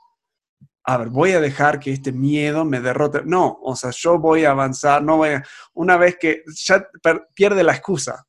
a 0.85 0.99
ver, 0.99 1.09
voy 1.09 1.31
a 1.33 1.41
dejar 1.41 1.79
que 1.79 1.93
este 1.93 2.13
miedo 2.13 2.65
me 2.65 2.81
derrote. 2.81 3.23
No, 3.25 3.59
o 3.63 3.77
sea, 3.77 3.91
yo 3.93 4.19
voy 4.19 4.45
a 4.45 4.51
avanzar, 4.51 5.03
no 5.03 5.19
voy 5.19 5.31
a, 5.31 5.47
una 5.75 5.97
vez 5.97 6.17
que 6.19 6.43
ya 6.67 6.87
pierde 7.35 7.63
la 7.63 7.73
excusa. 7.73 8.27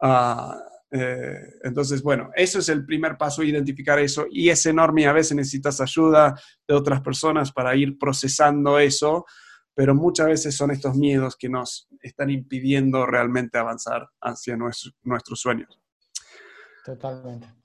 Uh, 0.00 0.52
eh, 0.90 1.38
entonces, 1.62 2.02
bueno, 2.02 2.30
eso 2.34 2.58
es 2.58 2.68
el 2.68 2.84
primer 2.84 3.16
paso, 3.16 3.42
identificar 3.42 3.98
eso 3.98 4.26
y 4.30 4.50
es 4.50 4.66
enorme 4.66 5.06
a 5.06 5.12
veces 5.12 5.34
necesitas 5.34 5.80
ayuda 5.80 6.38
de 6.68 6.74
otras 6.74 7.00
personas 7.00 7.50
para 7.50 7.74
ir 7.74 7.96
procesando 7.98 8.78
eso, 8.78 9.24
pero 9.74 9.94
muchas 9.94 10.26
veces 10.26 10.54
son 10.54 10.70
estos 10.70 10.94
miedos 10.94 11.36
que 11.36 11.48
nos 11.48 11.88
están 12.02 12.28
impidiendo 12.28 13.06
realmente 13.06 13.56
avanzar 13.56 14.06
hacia 14.20 14.54
nuestros 14.56 15.40
sueños. 15.40 15.80
Totalmente. 16.84 17.61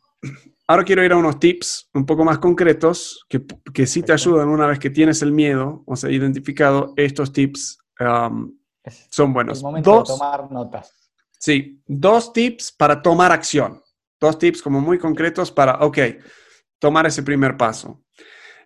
Ahora 0.68 0.84
quiero 0.84 1.04
ir 1.04 1.12
a 1.14 1.18
unos 1.18 1.40
tips 1.40 1.90
un 1.94 2.06
poco 2.06 2.26
más 2.26 2.40
concretos 2.40 3.26
que, 3.30 3.46
que 3.74 3.88
sí 3.88 4.04
te 4.04 4.12
ayudan 4.12 4.50
una 4.50 4.68
vez 4.68 4.80
que 4.80 4.90
tienes 4.90 5.22
el 5.22 5.32
miedo, 5.32 5.84
o 5.86 5.96
sea, 5.96 6.12
identificado 6.12 6.94
estos 6.98 7.32
tips 7.32 7.78
um, 8.00 8.54
son 9.10 9.34
buenos. 9.34 9.62
Dos, 9.82 10.08
tomar 10.08 10.52
notas. 10.52 10.94
Sí, 11.40 11.82
dos 11.86 12.34
tips 12.34 12.72
para 12.72 13.02
tomar 13.02 13.32
acción. 13.32 13.82
Dos 14.20 14.38
tips 14.40 14.62
como 14.62 14.82
muy 14.82 14.98
concretos 14.98 15.52
para, 15.52 15.86
ok, 15.86 16.00
tomar 16.80 17.06
ese 17.06 17.24
primer 17.24 17.56
paso. 17.56 18.04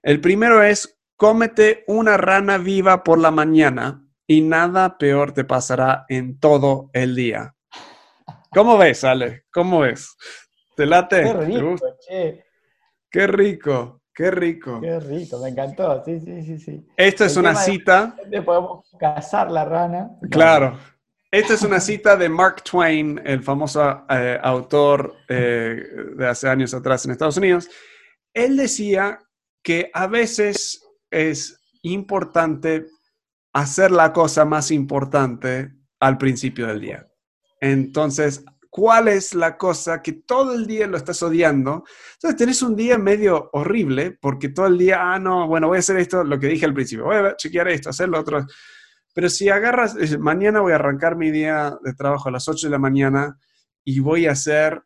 El 0.01 0.21
primero 0.21 0.63
es, 0.63 0.97
cómete 1.15 1.83
una 1.87 2.17
rana 2.17 2.57
viva 2.57 3.03
por 3.03 3.19
la 3.19 3.29
mañana 3.29 4.07
y 4.25 4.41
nada 4.41 4.97
peor 4.97 5.33
te 5.33 5.43
pasará 5.43 6.05
en 6.07 6.39
todo 6.39 6.89
el 6.93 7.15
día. 7.15 7.55
¿Cómo 8.51 8.77
ves, 8.77 9.03
Ale? 9.03 9.45
¿Cómo 9.51 9.81
ves? 9.81 10.15
¿Te 10.81 10.87
late? 10.87 11.21
Qué 11.21 11.33
rico, 11.33 11.75
che. 11.99 12.45
Qué 13.11 13.27
rico, 13.27 14.01
qué 14.11 14.31
rico. 14.31 14.81
Qué 14.81 14.99
rico, 14.99 15.37
me 15.37 15.49
encantó, 15.49 16.03
sí, 16.03 16.19
sí, 16.19 16.41
sí. 16.41 16.57
sí. 16.57 16.87
Esto 16.97 17.23
es 17.23 17.37
una 17.37 17.53
cita. 17.53 18.15
podemos 18.43 18.89
cazar 18.99 19.51
la 19.51 19.63
rana. 19.63 20.09
Claro. 20.31 20.79
Esta 21.29 21.53
es 21.53 21.61
una 21.61 21.79
cita 21.79 22.17
de 22.17 22.29
Mark 22.29 22.63
Twain, 22.63 23.21
el 23.23 23.43
famoso 23.43 24.05
eh, 24.09 24.39
autor 24.41 25.17
eh, 25.29 25.83
de 26.15 26.27
hace 26.27 26.49
años 26.49 26.73
atrás 26.73 27.05
en 27.05 27.11
Estados 27.11 27.37
Unidos. 27.37 27.69
Él 28.33 28.57
decía 28.57 29.19
que 29.61 29.91
a 29.93 30.07
veces 30.07 30.83
es 31.11 31.61
importante 31.83 32.87
hacer 33.53 33.91
la 33.91 34.11
cosa 34.13 34.45
más 34.45 34.71
importante 34.71 35.75
al 35.99 36.17
principio 36.17 36.65
del 36.65 36.81
día. 36.81 37.07
Entonces, 37.59 38.43
¿cuál 38.71 39.09
es 39.09 39.35
la 39.35 39.57
cosa 39.57 40.01
que 40.01 40.13
todo 40.13 40.53
el 40.53 40.65
día 40.65 40.87
lo 40.87 40.97
estás 40.97 41.21
odiando? 41.21 41.83
Entonces, 42.13 42.37
tenés 42.37 42.61
un 42.63 42.75
día 42.75 42.97
medio 42.97 43.49
horrible 43.51 44.17
porque 44.19 44.49
todo 44.49 44.65
el 44.65 44.77
día, 44.77 45.13
ah, 45.13 45.19
no, 45.19 45.47
bueno, 45.47 45.67
voy 45.67 45.75
a 45.75 45.79
hacer 45.79 45.97
esto, 45.97 46.23
lo 46.23 46.39
que 46.39 46.47
dije 46.47 46.65
al 46.65 46.73
principio, 46.73 47.05
voy 47.05 47.17
a 47.17 47.35
chequear 47.35 47.67
esto, 47.67 47.89
hacer 47.89 48.09
lo 48.09 48.19
otro. 48.19 48.47
Pero 49.13 49.29
si 49.29 49.49
agarras, 49.49 49.95
mañana 50.17 50.61
voy 50.61 50.71
a 50.71 50.75
arrancar 50.75 51.17
mi 51.17 51.31
día 51.31 51.77
de 51.83 51.93
trabajo 51.93 52.29
a 52.29 52.31
las 52.31 52.47
8 52.47 52.67
de 52.67 52.71
la 52.71 52.79
mañana 52.79 53.37
y 53.83 53.99
voy 53.99 54.25
a 54.25 54.31
hacer 54.31 54.81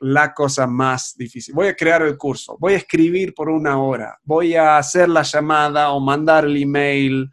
la 0.00 0.32
cosa 0.32 0.66
más 0.66 1.14
difícil. 1.16 1.54
Voy 1.54 1.68
a 1.68 1.76
crear 1.76 2.02
el 2.02 2.16
curso, 2.16 2.56
voy 2.58 2.72
a 2.72 2.78
escribir 2.78 3.34
por 3.34 3.50
una 3.50 3.78
hora, 3.78 4.18
voy 4.24 4.54
a 4.54 4.78
hacer 4.78 5.10
la 5.10 5.22
llamada 5.22 5.90
o 5.90 6.00
mandar 6.00 6.46
el 6.46 6.56
email, 6.56 7.30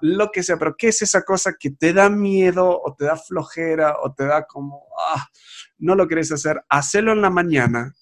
lo 0.00 0.30
que 0.30 0.42
sea, 0.42 0.56
pero 0.56 0.74
¿qué 0.76 0.88
es 0.88 1.02
esa 1.02 1.22
cosa 1.22 1.54
que 1.58 1.70
te 1.70 1.92
da 1.92 2.08
miedo 2.08 2.80
o 2.82 2.94
te 2.94 3.04
da 3.04 3.16
flojera 3.16 3.96
o 4.02 4.14
te 4.14 4.24
da 4.24 4.46
como, 4.46 4.86
ah, 5.10 5.26
no 5.78 5.94
lo 5.94 6.08
querés 6.08 6.32
hacer? 6.32 6.62
Hacelo 6.68 7.12
en 7.12 7.20
la 7.20 7.30
mañana 7.30 7.94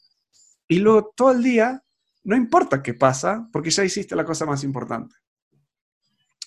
y 0.69 0.79
luego 0.79 1.13
todo 1.17 1.33
el 1.33 1.43
día, 1.43 1.83
no 2.25 2.37
importa 2.37 2.83
qué 2.83 2.95
pasa, 2.95 3.49
porque 3.53 3.71
ya 3.71 3.85
hiciste 3.85 4.15
la 4.15 4.25
cosa 4.25 4.47
más 4.47 4.63
importante. 4.65 5.17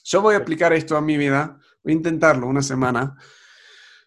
Yo 0.04 0.22
voy 0.22 0.36
a 0.36 0.40
aplicar 0.40 0.72
esto 0.74 0.96
a 0.96 1.02
mi 1.02 1.18
vida, 1.18 1.60
voy 1.84 1.94
a 1.94 1.96
intentarlo 1.98 2.48
una 2.48 2.62
semana. 2.62 3.16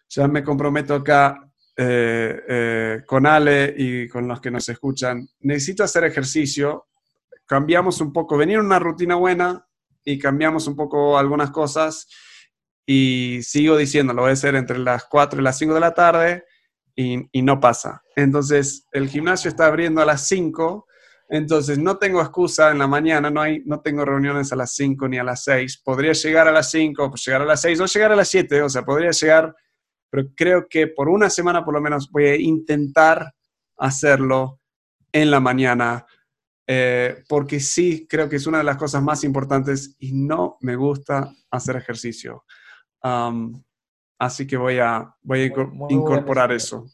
Ya 0.09 0.27
me 0.27 0.43
comprometo 0.43 0.95
acá 0.95 1.51
eh, 1.77 2.41
eh, 2.47 3.03
con 3.05 3.25
Ale 3.25 3.73
y 3.77 4.07
con 4.07 4.27
los 4.27 4.41
que 4.41 4.51
nos 4.51 4.67
escuchan. 4.67 5.27
Necesito 5.41 5.83
hacer 5.83 6.03
ejercicio. 6.03 6.87
Cambiamos 7.45 8.01
un 8.01 8.11
poco, 8.11 8.35
venir 8.35 8.59
una 8.59 8.79
rutina 8.79 9.15
buena 9.15 9.65
y 10.03 10.19
cambiamos 10.19 10.67
un 10.67 10.75
poco 10.75 11.17
algunas 11.17 11.51
cosas. 11.51 12.07
Y 12.85 13.39
sigo 13.43 13.77
diciendo, 13.77 14.13
lo 14.13 14.23
voy 14.23 14.31
a 14.31 14.33
hacer 14.33 14.55
entre 14.55 14.79
las 14.79 15.05
4 15.05 15.39
y 15.39 15.43
las 15.43 15.57
5 15.57 15.73
de 15.73 15.79
la 15.79 15.93
tarde 15.93 16.43
y, 16.95 17.27
y 17.31 17.41
no 17.41 17.59
pasa. 17.59 18.03
Entonces, 18.15 18.87
el 18.91 19.09
gimnasio 19.09 19.49
está 19.49 19.67
abriendo 19.67 20.01
a 20.01 20.05
las 20.05 20.27
5 20.27 20.87
entonces, 21.33 21.79
no 21.79 21.97
tengo 21.97 22.19
excusa 22.19 22.71
en 22.71 22.79
la 22.79 22.87
mañana, 22.87 23.29
no, 23.29 23.41
hay, 23.41 23.63
no 23.65 23.79
tengo 23.79 24.03
reuniones 24.03 24.51
a 24.51 24.57
las 24.57 24.73
5 24.75 25.07
ni 25.07 25.17
a 25.17 25.23
las 25.23 25.45
6. 25.45 25.77
Podría 25.77 26.11
llegar 26.11 26.49
a 26.49 26.51
las 26.51 26.69
5, 26.71 27.09
pues 27.09 27.25
llegar 27.25 27.41
a 27.41 27.45
las 27.45 27.61
6 27.61 27.79
o 27.79 27.85
llegar 27.85 28.11
a 28.11 28.17
las 28.17 28.27
7, 28.27 28.61
o 28.61 28.67
sea, 28.67 28.83
podría 28.83 29.11
llegar, 29.11 29.55
pero 30.09 30.27
creo 30.35 30.67
que 30.69 30.87
por 30.87 31.07
una 31.07 31.29
semana 31.29 31.63
por 31.63 31.73
lo 31.73 31.79
menos 31.79 32.11
voy 32.11 32.25
a 32.25 32.35
intentar 32.35 33.33
hacerlo 33.77 34.59
en 35.13 35.31
la 35.31 35.39
mañana, 35.39 36.05
eh, 36.73 37.25
porque 37.27 37.59
sí 37.59 38.07
creo 38.09 38.29
que 38.29 38.37
es 38.37 38.47
una 38.47 38.59
de 38.59 38.63
las 38.63 38.77
cosas 38.77 39.03
más 39.03 39.25
importantes 39.25 39.97
y 39.99 40.13
no 40.13 40.55
me 40.61 40.77
gusta 40.77 41.29
hacer 41.49 41.75
ejercicio. 41.75 42.45
así 44.17 44.47
que 44.47 44.55
voy 44.55 44.79
a, 44.79 45.13
voy 45.21 45.41
a 45.41 45.93
incorporar 45.93 46.53
eso. 46.53 46.85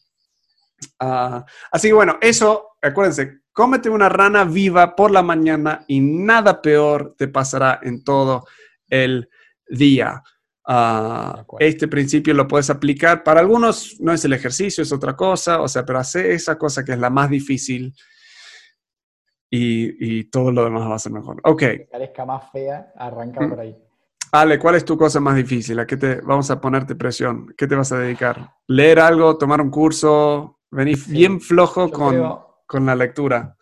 Ah, 0.99 1.45
así 1.71 1.89
que 1.89 1.93
bueno, 1.93 2.17
eso, 2.21 2.77
acuérdense, 2.81 3.41
Cómete 3.53 3.89
una 3.89 4.07
rana 4.07 4.43
viva 4.43 4.95
por 4.95 5.09
la 5.09 5.23
mañana 5.23 5.83
y 5.87 5.99
nada 5.99 6.61
peor 6.61 7.15
te 7.17 7.27
pasará 7.27 7.79
en 7.81 8.03
todo 8.03 8.45
el 8.87 9.29
día. 9.67 10.21
Ah, 10.67 11.43
este 11.59 11.87
principio 11.87 12.35
lo 12.35 12.47
puedes 12.47 12.69
aplicar. 12.71 13.23
Para 13.23 13.39
algunos 13.39 13.99
no 13.99 14.11
es 14.13 14.25
el 14.25 14.33
ejercicio, 14.33 14.81
es 14.83 14.91
otra 14.91 15.15
cosa, 15.15 15.61
o 15.61 15.67
sea, 15.67 15.85
pero 15.85 15.99
hace 15.99 16.33
esa 16.33 16.55
cosa 16.55 16.83
que 16.85 16.93
es 16.93 16.99
la 16.99 17.09
más 17.09 17.29
difícil 17.29 17.95
y, 19.49 20.23
todo 20.25 20.51
lo 20.51 20.63
demás 20.63 20.89
va 20.89 20.95
a 20.95 20.99
ser 20.99 21.11
mejor. 21.11 21.41
Ok. 21.43 21.63
parezca 21.91 22.25
más 22.25 22.51
fea, 22.51 22.91
arranca 22.95 23.41
mm. 23.41 23.49
por 23.49 23.59
ahí. 23.59 23.75
Ale, 24.31 24.59
¿cuál 24.59 24.75
es 24.75 24.83
tu 24.83 24.97
cosa 24.97 25.19
más 25.19 25.35
difícil? 25.35 25.79
¿A 25.79 25.87
qué 25.87 25.95
te 25.95 26.19
vamos 26.21 26.51
a 26.51 26.59
ponerte 26.59 26.95
presión? 26.95 27.53
¿Qué 27.57 27.65
te 27.65 27.75
vas 27.75 27.91
a 27.93 27.99
dedicar? 27.99 28.51
¿Leer 28.67 28.99
algo? 28.99 29.37
¿Tomar 29.37 29.61
un 29.61 29.69
curso? 29.69 30.59
¿Venir 30.69 30.97
bien 31.07 31.39
flojo 31.39 31.89
con 31.89 32.45
con 32.67 32.85
la 32.85 32.95
lectura. 32.95 33.55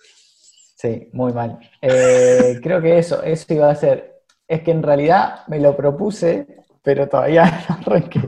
Sí, 0.75 1.09
muy 1.13 1.31
mal. 1.31 1.59
Eh, 1.81 2.59
creo 2.63 2.81
que 2.81 2.97
eso, 2.97 3.23
eso 3.23 3.53
iba 3.53 3.69
a 3.69 3.75
ser. 3.75 4.23
Es 4.47 4.61
que 4.61 4.71
en 4.71 4.83
realidad 4.83 5.47
me 5.47 5.59
lo 5.59 5.77
propuse, 5.77 6.65
pero 6.83 7.07
todavía 7.07 7.63
no 7.69 7.75
arranqué. 7.75 8.27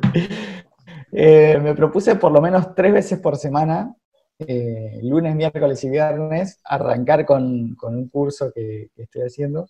Eh, 1.12 1.60
me 1.62 1.74
propuse 1.74 2.16
por 2.16 2.32
lo 2.32 2.42
menos 2.42 2.74
tres 2.76 2.94
veces 2.94 3.20
por 3.20 3.38
semana, 3.38 3.94
eh, 4.40 5.00
lunes, 5.04 5.36
miércoles 5.36 5.84
y 5.84 5.90
viernes, 5.90 6.60
arrancar 6.64 7.26
con, 7.26 7.78
un 7.82 8.10
curso 8.10 8.52
que, 8.54 8.90
estoy 8.96 9.22
haciendo 9.24 9.70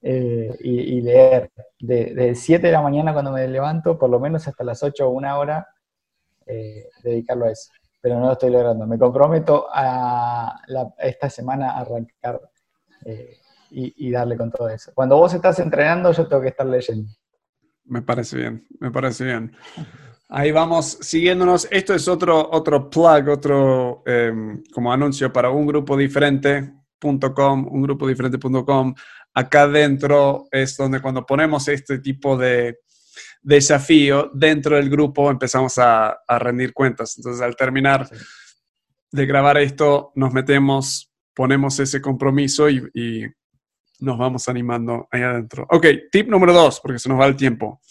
y, 0.00 1.00
leer. 1.00 1.50
De, 1.78 2.14
de 2.14 2.34
7 2.34 2.66
de 2.66 2.72
la 2.72 2.82
mañana 2.82 3.12
cuando 3.12 3.32
me 3.32 3.46
levanto, 3.48 3.98
por 3.98 4.10
lo 4.10 4.20
menos 4.20 4.46
hasta 4.48 4.64
las 4.64 4.82
8 4.82 5.08
o 5.08 5.10
una 5.10 5.38
hora, 5.38 5.66
eh, 6.46 6.88
dedicarlo 7.02 7.46
a 7.46 7.50
eso. 7.50 7.70
Pero 8.00 8.18
no 8.18 8.26
lo 8.26 8.32
estoy 8.32 8.50
logrando. 8.50 8.86
Me 8.86 8.98
comprometo 8.98 9.66
a 9.72 10.60
esta 10.98 11.30
semana 11.30 11.72
a 11.72 11.80
arrancar 11.80 12.40
eh, 13.04 13.38
y, 13.70 14.10
darle 14.10 14.36
con 14.36 14.50
todo 14.50 14.68
eso. 14.68 14.92
Cuando 14.94 15.16
vos 15.16 15.32
estás 15.32 15.58
entrenando, 15.60 16.12
yo 16.12 16.26
tengo 16.26 16.42
que 16.42 16.48
estar 16.48 16.66
leyendo. 16.66 17.10
Me 17.84 18.02
parece 18.02 18.36
bien, 18.36 18.66
me 18.80 18.90
parece 18.90 19.24
bien. 19.24 19.56
Ahí 20.34 20.50
vamos 20.50 20.96
siguiéndonos. 21.02 21.68
Esto 21.70 21.92
es 21.92 22.08
otro, 22.08 22.48
otro 22.52 22.88
plug, 22.88 23.28
otro 23.28 24.02
em, 24.06 24.62
como 24.72 24.90
anuncio 24.90 25.30
para 25.30 25.50
un 25.50 25.66
grupo 25.66 25.94
diferente.com, 25.94 27.68
un 27.70 27.82
grupo 27.82 28.08
diferente.com. 28.08 28.94
Acá 29.34 29.68
dentro 29.68 30.46
es 30.50 30.74
donde 30.78 31.02
cuando 31.02 31.26
ponemos 31.26 31.68
este 31.68 31.98
tipo 31.98 32.38
de 32.38 32.78
desafío 33.42 34.30
dentro 34.32 34.76
del 34.76 34.88
grupo 34.88 35.30
empezamos 35.30 35.76
a, 35.76 36.18
rendir 36.38 36.72
cuentas. 36.72 37.18
Entonces 37.18 37.42
al 37.42 37.54
terminar 37.54 38.08
de 39.10 39.26
grabar 39.26 39.58
esto 39.58 40.12
nos 40.14 40.32
metemos, 40.32 41.12
ponemos 41.34 41.78
ese 41.78 42.00
compromiso 42.00 42.70
y, 42.70 42.82
y 42.94 43.26
nos 43.98 44.16
vamos 44.16 44.48
animando 44.48 45.08
ahí 45.10 45.20
adentro. 45.20 45.66
Ok, 45.68 45.88
tip 46.10 46.26
número 46.28 46.54
dos, 46.54 46.80
porque 46.80 46.98
se 46.98 47.10
nos 47.10 47.20
va 47.20 47.26
el 47.26 47.36
tiempo. 47.36 47.82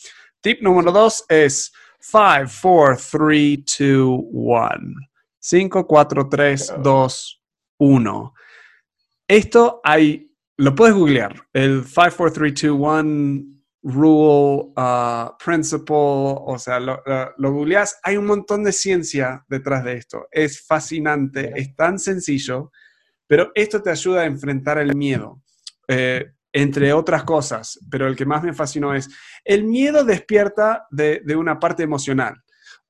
Tip 0.41 0.63
número 0.63 0.91
dos 0.91 1.23
es 1.29 1.71
5, 2.01 2.49
4, 2.61 2.97
3, 3.11 3.63
2, 3.77 4.25
1. 4.33 4.77
5, 5.39 5.87
4, 5.87 6.29
3, 6.29 6.73
2, 6.83 7.43
1. 7.77 8.33
Esto 9.27 9.81
hay, 9.83 10.35
lo 10.57 10.75
puedes 10.75 10.95
googlear, 10.95 11.47
el 11.53 11.85
5, 11.85 12.11
4, 12.17 12.33
3, 12.33 12.61
2, 12.61 12.79
1 12.79 13.51
rule, 13.83 14.73
uh, 14.75 15.35
principle, 15.43 15.95
o 15.95 16.55
sea, 16.57 16.79
lo, 16.79 17.01
lo, 17.37 17.51
googleas, 17.51 17.99
hay 18.03 18.17
un 18.17 18.25
montón 18.25 18.63
de 18.63 18.71
ciencia 18.71 19.43
detrás 19.47 19.83
de 19.83 19.93
esto. 19.93 20.27
Es 20.31 20.65
fascinante, 20.65 21.51
es 21.55 21.75
tan 21.75 21.99
sencillo, 21.99 22.71
pero 23.27 23.51
esto 23.55 23.81
te 23.81 23.89
ayuda 23.89 24.21
a 24.21 24.25
enfrentar 24.25 24.77
el 24.77 24.95
miedo. 24.95 25.41
Eh, 25.87 26.31
entre 26.53 26.93
otras 26.93 27.23
cosas, 27.23 27.79
pero 27.89 28.07
el 28.07 28.15
que 28.15 28.25
más 28.25 28.43
me 28.43 28.53
fascinó 28.53 28.93
es, 28.93 29.09
el 29.45 29.63
miedo 29.63 30.03
despierta 30.03 30.85
de, 30.91 31.21
una 31.35 31.59
parte 31.59 31.83
emocional. 31.83 32.35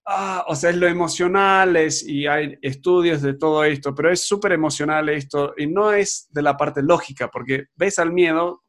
Ah, 0.06 0.43
o 0.47 0.56
sea, 0.56 0.71
es 0.71 0.78
lo 0.78 0.88
emocional, 0.88 1.76
es, 1.76 2.04
y 2.04 2.26
hay 2.26 2.58
estudios 2.62 3.21
de 3.21 3.36
todo 3.36 3.63
esto, 3.63 3.93
pero 3.93 4.12
es 4.12 4.28
súper 4.28 4.54
emocional 4.54 5.10
esto, 5.10 5.54
y 5.58 5.67
no 5.67 5.91
es 5.93 6.28
de 6.32 6.41
la 6.41 6.58
parte 6.58 6.82
lógica, 6.82 7.30
porque 7.30 7.65
ves 7.76 8.00
al 8.00 8.12
miedo, 8.12 8.63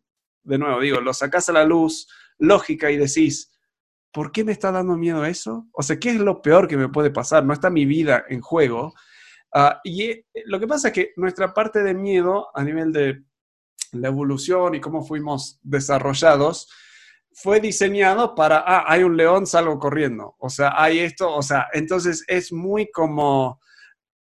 de 0.44 0.58
nuevo 0.58 0.80
digo, 0.80 1.00
lo 1.00 1.14
sacas 1.14 1.48
a 1.48 1.52
la 1.52 1.64
luz 1.64 2.06
lógica 2.38 2.90
y 2.90 2.98
decís, 2.98 3.50
¿por 4.12 4.30
qué 4.30 4.44
me 4.44 4.52
está 4.52 4.70
dando 4.70 4.96
miedo 4.96 5.24
eso? 5.24 5.66
O 5.72 5.82
sea, 5.82 5.98
¿qué 5.98 6.10
es 6.10 6.16
lo 6.16 6.42
peor 6.42 6.68
que 6.68 6.76
me 6.76 6.88
puede 6.88 7.10
pasar? 7.10 7.44
No 7.44 7.54
está 7.54 7.70
mi 7.70 7.86
vida 7.86 8.24
en 8.28 8.40
juego. 8.40 8.92
Ah, 9.54 9.80
y 9.84 10.02
eh, 10.02 10.24
lo 10.46 10.60
que 10.60 10.66
pasa 10.66 10.88
es 10.88 10.94
que 10.94 11.12
nuestra 11.16 11.54
parte 11.54 11.82
de 11.82 11.94
miedo 11.94 12.48
a 12.54 12.62
nivel 12.62 12.92
de 12.92 13.22
la 13.92 14.08
evolución 14.08 14.74
y 14.74 14.80
cómo 14.80 15.04
fuimos 15.04 15.58
desarrollados, 15.62 16.68
fue 17.34 17.60
diseñado 17.60 18.34
para, 18.34 18.58
ah, 18.58 18.84
hay 18.86 19.04
un 19.04 19.16
león, 19.16 19.46
salgo 19.46 19.78
corriendo. 19.78 20.34
O 20.38 20.50
sea, 20.50 20.74
hay 20.76 20.98
esto, 20.98 21.32
o 21.34 21.42
sea, 21.42 21.68
entonces 21.72 22.24
es 22.26 22.52
muy 22.52 22.90
como 22.90 23.60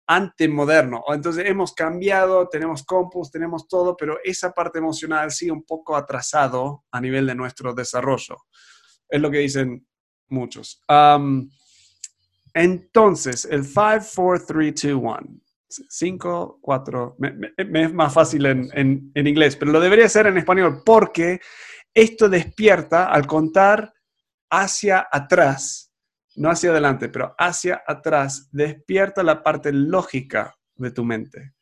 antemoderno. 0.07 1.05
Entonces 1.09 1.47
hemos 1.47 1.73
cambiado, 1.73 2.49
tenemos 2.49 2.85
compus, 2.85 3.31
tenemos 3.31 3.69
todo, 3.69 3.97
pero 3.97 4.19
esa 4.25 4.53
parte 4.53 4.79
emocional 4.79 5.31
sigue 5.31 5.53
un 5.53 5.65
poco 5.65 5.97
atrasado 5.97 6.85
a 6.91 7.01
nivel 7.01 7.27
de 7.27 7.35
nuestro 7.35 7.75
desarrollo. 7.75 8.37
Es 9.09 9.21
lo 9.21 9.31
que 9.31 9.39
dicen 9.39 9.87
muchos. 10.29 10.83
entonces, 12.55 13.45
el 13.45 13.65
5, 13.65 14.07
4, 14.15 14.47
3, 14.47 14.75
2, 14.83 14.93
1. 14.95 15.46
5, 15.69 16.59
4, 16.61 17.17
me, 17.19 17.53
es 17.57 17.93
más 17.93 18.13
fácil 18.13 18.47
en, 18.47 19.13
inglés, 19.15 19.57
pero 19.57 19.73
lo 19.73 19.81
debería 19.81 20.09
ser 20.09 20.27
en 20.27 20.39
español 20.39 20.83
porque 20.85 21.41
esto 21.93 22.29
despierta 22.29 23.07
al 23.07 23.27
contar 23.27 23.93
hacia 24.51 25.09
atrás, 25.11 25.93
no 26.37 26.51
hacia 26.51 26.71
adelante, 26.71 27.09
pero 27.09 27.35
hacia 27.39 27.83
atrás, 27.87 28.49
despierta 28.53 29.23
la 29.23 29.43
parte 29.43 29.73
lógica 29.73 30.55
de 30.77 30.91
tu 30.91 31.05
mente. 31.05 31.55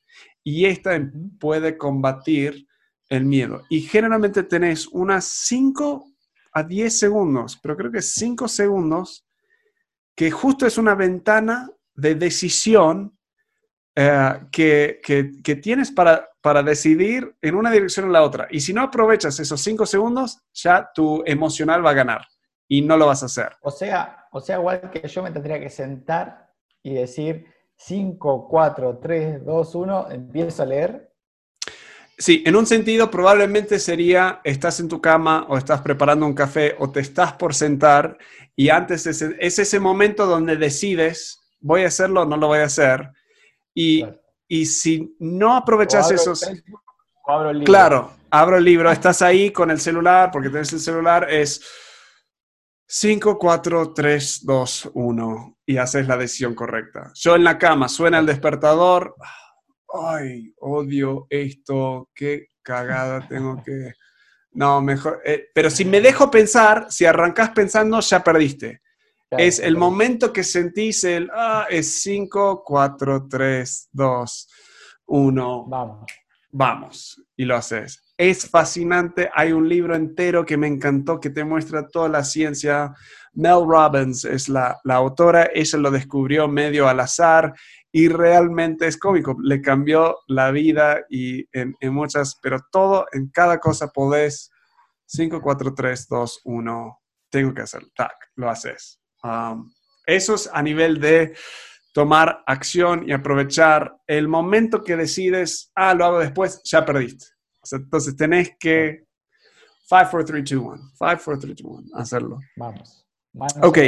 Y 0.42 0.66
esta 0.66 1.00
puede 1.40 1.78
combatir 1.78 2.66
el 3.08 3.24
miedo. 3.24 3.62
Y 3.70 3.82
generalmente 3.82 4.42
tenés 4.42 4.86
unas 4.88 5.24
5 5.24 6.04
a 6.52 6.62
10 6.62 6.98
segundos, 6.98 7.58
pero 7.62 7.76
creo 7.76 7.90
que 7.90 8.02
5 8.02 8.48
segundos, 8.48 9.26
que 10.14 10.30
justo 10.30 10.66
es 10.66 10.78
una 10.78 10.94
ventana 10.94 11.70
de 11.94 12.14
decisión 12.14 13.13
eh, 13.96 14.40
que, 14.50 15.00
que, 15.02 15.54
tienes 15.56 15.92
para, 15.92 16.28
para 16.40 16.64
decidir 16.64 17.36
en 17.40 17.54
una 17.54 17.70
dirección 17.70 18.06
o 18.06 18.08
en 18.08 18.12
la 18.12 18.22
otra. 18.22 18.48
Y 18.50 18.60
si 18.60 18.72
no 18.72 18.82
aprovechas 18.82 19.38
esos 19.38 19.60
cinco 19.60 19.86
segundos, 19.86 20.40
ya 20.52 20.90
tu 20.92 21.22
emocional 21.24 21.86
va 21.86 21.90
a 21.90 21.94
ganar 21.94 22.26
y 22.66 22.82
no 22.82 22.96
lo 22.96 23.06
vas 23.06 23.22
a 23.22 23.26
hacer. 23.26 23.52
O 23.62 23.70
sea, 23.70 24.26
o 24.32 24.40
sea, 24.40 24.56
igual 24.56 24.90
que 24.90 25.06
yo 25.06 25.22
me 25.22 25.30
tendría 25.30 25.60
que 25.60 25.70
sentar 25.70 26.50
y 26.82 26.94
decir 26.94 27.46
5, 27.76 28.48
4, 28.50 28.98
3, 29.00 29.44
2, 29.44 29.74
1, 29.74 30.10
empiezo 30.10 30.62
a 30.64 30.66
leer. 30.66 31.12
Sí, 32.18 32.42
en 32.44 32.56
un 32.56 32.66
sentido 32.66 33.12
probablemente 33.12 33.78
sería, 33.78 34.40
estás 34.42 34.80
en 34.80 34.88
tu 34.88 35.00
cama 35.00 35.46
o 35.48 35.56
estás 35.56 35.82
preparando 35.82 36.26
un 36.26 36.34
café 36.34 36.74
o 36.80 36.90
te 36.90 36.98
estás 36.98 37.34
por 37.34 37.54
sentar 37.54 38.18
y 38.56 38.70
antes 38.70 39.06
es, 39.06 39.22
es 39.22 39.58
ese 39.58 39.78
momento 39.78 40.26
donde 40.26 40.56
decides, 40.56 41.40
voy 41.60 41.82
a 41.82 41.88
hacerlo 41.88 42.22
o 42.22 42.24
no 42.24 42.36
lo 42.36 42.48
voy 42.48 42.58
a 42.58 42.64
hacer 42.64 43.10
y, 43.74 44.04
y 44.46 44.66
si 44.66 45.16
no 45.18 45.56
aprovechas 45.56 46.10
esos... 46.10 46.42
abro 47.26 47.50
el 47.50 47.58
libro. 47.58 47.72
Claro, 47.72 48.12
abro 48.30 48.56
el 48.56 48.64
libro, 48.64 48.90
estás 48.90 49.20
ahí 49.22 49.50
con 49.50 49.70
el 49.70 49.80
celular, 49.80 50.30
porque 50.32 50.48
tienes 50.48 50.72
el 50.72 50.80
celular, 50.80 51.26
es 51.30 51.60
5, 52.86 53.38
4, 53.38 53.92
3, 53.92 54.40
2, 54.44 54.90
1 54.94 55.58
y 55.66 55.76
haces 55.76 56.06
la 56.06 56.16
decisión 56.16 56.54
correcta. 56.54 57.10
Yo 57.14 57.34
en 57.34 57.44
la 57.44 57.58
cama, 57.58 57.88
suena 57.88 58.18
el 58.20 58.26
despertador, 58.26 59.16
ay, 59.92 60.54
odio 60.60 61.26
esto, 61.28 62.10
qué 62.14 62.48
cagada 62.62 63.26
tengo 63.26 63.62
que... 63.64 63.92
No, 64.52 64.80
mejor. 64.80 65.20
Eh, 65.24 65.48
pero 65.52 65.68
si 65.68 65.84
me 65.84 66.00
dejo 66.00 66.30
pensar, 66.30 66.86
si 66.88 67.04
arrancas 67.04 67.50
pensando, 67.50 67.98
ya 67.98 68.22
perdiste 68.22 68.83
es 69.30 69.58
el 69.58 69.76
momento 69.76 70.32
que 70.32 70.44
sentís 70.44 71.04
el, 71.04 71.30
ah, 71.34 71.66
es 71.68 72.02
5, 72.02 72.62
4, 72.64 73.26
3, 73.28 73.88
2, 73.92 74.48
1. 75.06 75.66
Vamos. 75.66 76.04
Vamos. 76.50 77.20
Y 77.36 77.44
lo 77.44 77.56
haces. 77.56 78.00
Es 78.16 78.48
fascinante. 78.48 79.28
Hay 79.34 79.52
un 79.52 79.68
libro 79.68 79.96
entero 79.96 80.44
que 80.44 80.56
me 80.56 80.68
encantó 80.68 81.18
que 81.18 81.30
te 81.30 81.42
muestra 81.42 81.88
toda 81.88 82.08
la 82.08 82.22
ciencia. 82.22 82.94
Mel 83.32 83.66
Robbins 83.66 84.24
es 84.24 84.48
la, 84.48 84.78
la 84.84 84.94
autora. 84.94 85.50
Ella 85.52 85.78
lo 85.78 85.90
descubrió 85.90 86.46
medio 86.46 86.88
al 86.88 87.00
azar 87.00 87.54
y 87.90 88.08
realmente 88.08 88.86
es 88.86 88.96
cómico. 88.96 89.36
Le 89.42 89.60
cambió 89.60 90.18
la 90.28 90.52
vida 90.52 91.00
y 91.10 91.44
en, 91.52 91.74
en 91.80 91.92
muchas, 91.92 92.38
pero 92.40 92.60
todo, 92.70 93.06
en 93.12 93.30
cada 93.30 93.58
cosa 93.58 93.88
podés. 93.88 94.50
5, 95.06 95.40
4, 95.42 95.74
3, 95.74 96.08
2, 96.08 96.40
1. 96.44 97.02
Tengo 97.30 97.52
que 97.52 97.62
hacer. 97.62 97.82
Tac, 97.96 98.14
lo 98.36 98.48
haces. 98.48 99.00
Um, 99.24 99.72
eso 100.06 100.34
es 100.34 100.50
a 100.52 100.62
nivel 100.62 101.00
de 101.00 101.34
tomar 101.92 102.42
acción 102.46 103.08
y 103.08 103.12
aprovechar 103.12 103.96
el 104.06 104.28
momento 104.28 104.84
que 104.84 104.96
decides, 104.96 105.72
ah, 105.74 105.94
lo 105.94 106.04
hago 106.04 106.18
después, 106.18 106.60
ya 106.64 106.84
perdiste. 106.84 107.26
entonces 107.72 108.16
tenés 108.16 108.52
que 108.58 109.06
5, 109.88 110.08
4, 110.10 110.24
3, 110.24 110.50
2, 110.50 110.62
1. 110.62 110.76
5, 110.76 111.22
4, 111.24 111.38
3, 111.38 111.56
2, 111.56 111.60
1. 111.64 111.88
Hacerlo. 111.94 112.38
Vamos. 112.56 113.06
ok. 113.62 113.78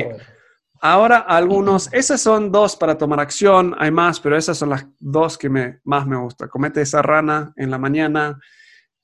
Ahora 0.81 1.19
algunos, 1.19 1.93
esas 1.93 2.21
son 2.21 2.53
dos 2.53 2.77
para 2.77 2.99
tomar 2.99 3.19
acción, 3.19 3.75
hay 3.79 3.91
más, 3.91 4.21
pero 4.21 4.37
esas 4.37 4.59
son 4.59 4.69
las 4.69 4.87
dos 4.99 5.39
que 5.39 5.49
me, 5.49 5.81
más 5.85 6.07
me 6.07 6.17
gusta. 6.17 6.49
Comete 6.49 6.83
esa 6.83 7.01
rana 7.01 7.53
en 7.57 7.71
la 7.71 7.79
mañana 7.79 8.39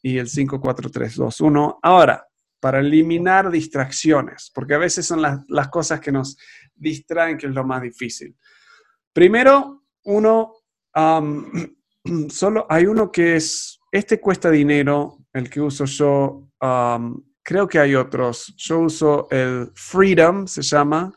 y 0.02 0.18
el 0.18 0.28
5, 0.28 0.60
4, 0.60 0.90
3, 0.90 1.16
2, 1.16 1.40
1. 1.40 1.78
Ahora, 1.82 2.28
para 2.62 2.78
eliminar 2.78 3.50
distracciones, 3.50 4.52
porque 4.54 4.74
a 4.74 4.78
veces 4.78 5.04
son 5.04 5.20
las, 5.20 5.68
cosas 5.68 5.98
que 5.98 6.12
nos 6.12 6.36
distraen 6.72 7.36
que 7.36 7.48
es 7.48 7.52
lo 7.52 7.64
más 7.64 7.82
difícil. 7.82 8.36
Primero, 9.12 9.82
uno, 10.04 10.52
solo 12.28 12.66
hay 12.68 12.86
uno 12.86 13.10
que 13.10 13.34
es, 13.34 13.80
este 13.90 14.20
cuesta 14.20 14.48
dinero, 14.48 15.18
el 15.32 15.50
que 15.50 15.60
uso 15.60 15.86
yo, 15.86 16.50
creo 17.42 17.66
que 17.66 17.80
hay 17.80 17.96
otros. 17.96 18.54
Yo 18.56 18.78
uso 18.78 19.26
el 19.32 19.72
Freedom, 19.74 20.46
se 20.46 20.62
llama. 20.62 21.12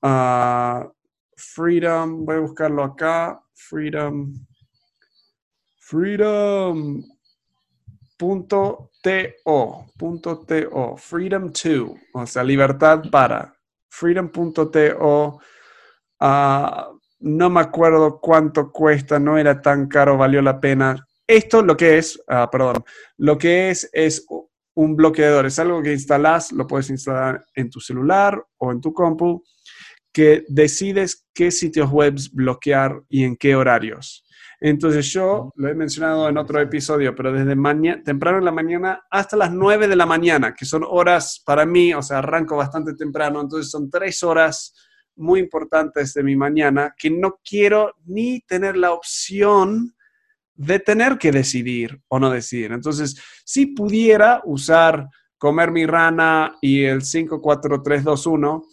Ah, 0.00 0.88
freedom, 1.36 2.24
voy 2.24 2.36
a 2.36 2.40
buscarlo 2.40 2.84
acá. 2.84 3.42
Freedom. 3.52 4.32
Freedom. 5.80 7.02
Punto 8.18 8.90
.to, 9.02 10.96
freedom 10.98 11.52
to, 11.52 11.94
o 12.12 12.26
sea, 12.26 12.42
libertad 12.42 13.04
para, 13.10 13.54
freedom.to, 13.88 15.40
Ah, 16.20 16.90
no 17.20 17.50
me 17.50 17.60
acuerdo 17.60 18.20
cuánto 18.20 18.70
cuesta, 18.72 19.18
no 19.18 19.38
era 19.38 19.60
tan 19.60 19.86
caro, 19.88 20.16
valió 20.16 20.42
la 20.42 20.60
pena. 20.60 21.06
Esto 21.26 21.62
lo 21.62 21.76
que 21.76 21.98
es, 21.98 22.20
ah, 22.28 22.48
perdón, 22.50 22.84
lo 23.18 23.38
que 23.38 23.70
es 23.70 23.88
es 23.92 24.26
un 24.74 24.96
bloqueador, 24.96 25.46
es 25.46 25.58
algo 25.58 25.82
que 25.82 25.92
instalas, 25.92 26.52
lo 26.52 26.66
puedes 26.66 26.90
instalar 26.90 27.44
en 27.54 27.70
tu 27.70 27.80
celular 27.80 28.42
o 28.58 28.72
en 28.72 28.80
tu 28.80 28.92
compu, 28.92 29.42
que 30.12 30.44
decides 30.48 31.26
qué 31.34 31.50
sitios 31.50 31.90
web 31.90 32.16
bloquear 32.32 33.02
y 33.08 33.24
en 33.24 33.36
qué 33.36 33.54
horarios. 33.54 34.24
Entonces 34.60 35.12
yo 35.12 35.52
lo 35.54 35.68
he 35.68 35.74
mencionado 35.74 36.28
en 36.28 36.36
otro 36.36 36.60
episodio, 36.60 37.14
pero 37.14 37.32
desde 37.32 37.54
mañana, 37.54 38.02
temprano 38.02 38.38
en 38.38 38.44
la 38.44 38.52
mañana 38.52 39.06
hasta 39.08 39.36
las 39.36 39.52
9 39.52 39.86
de 39.86 39.94
la 39.94 40.06
mañana, 40.06 40.52
que 40.54 40.64
son 40.64 40.84
horas 40.86 41.40
para 41.46 41.64
mí, 41.64 41.94
o 41.94 42.02
sea, 42.02 42.18
arranco 42.18 42.56
bastante 42.56 42.94
temprano, 42.94 43.40
entonces 43.40 43.70
son 43.70 43.88
tres 43.88 44.22
horas 44.22 44.74
muy 45.14 45.40
importantes 45.40 46.12
de 46.14 46.22
mi 46.24 46.34
mañana 46.34 46.94
que 46.96 47.10
no 47.10 47.38
quiero 47.44 47.94
ni 48.06 48.40
tener 48.40 48.76
la 48.76 48.92
opción 48.92 49.94
de 50.54 50.80
tener 50.80 51.18
que 51.18 51.30
decidir 51.30 52.00
o 52.08 52.18
no 52.18 52.30
decidir. 52.30 52.72
Entonces, 52.72 53.16
si 53.44 53.66
pudiera 53.66 54.42
usar 54.44 55.08
comer 55.38 55.70
mi 55.70 55.86
rana 55.86 56.56
y 56.60 56.82
el 56.82 57.02
54321, 57.02 58.64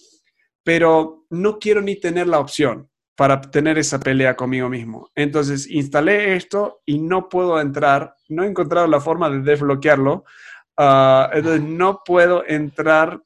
pero 0.63 1.27
no 1.29 1.59
quiero 1.59 1.81
ni 1.81 1.99
tener 1.99 2.27
la 2.27 2.39
opción 2.39 2.89
para 3.15 3.39
tener 3.39 3.77
esa 3.77 3.99
pelea 3.99 4.35
conmigo 4.35 4.69
mismo. 4.69 5.09
Entonces 5.15 5.69
instalé 5.69 6.35
esto 6.35 6.81
y 6.85 6.99
no 6.99 7.29
puedo 7.29 7.59
entrar, 7.59 8.15
no 8.29 8.43
he 8.43 8.47
encontrado 8.47 8.87
la 8.87 8.99
forma 8.99 9.29
de 9.29 9.39
desbloquearlo, 9.39 10.25
ah, 10.77 11.29
entonces 11.33 11.63
no 11.63 12.01
puedo 12.05 12.43
entrar 12.45 13.21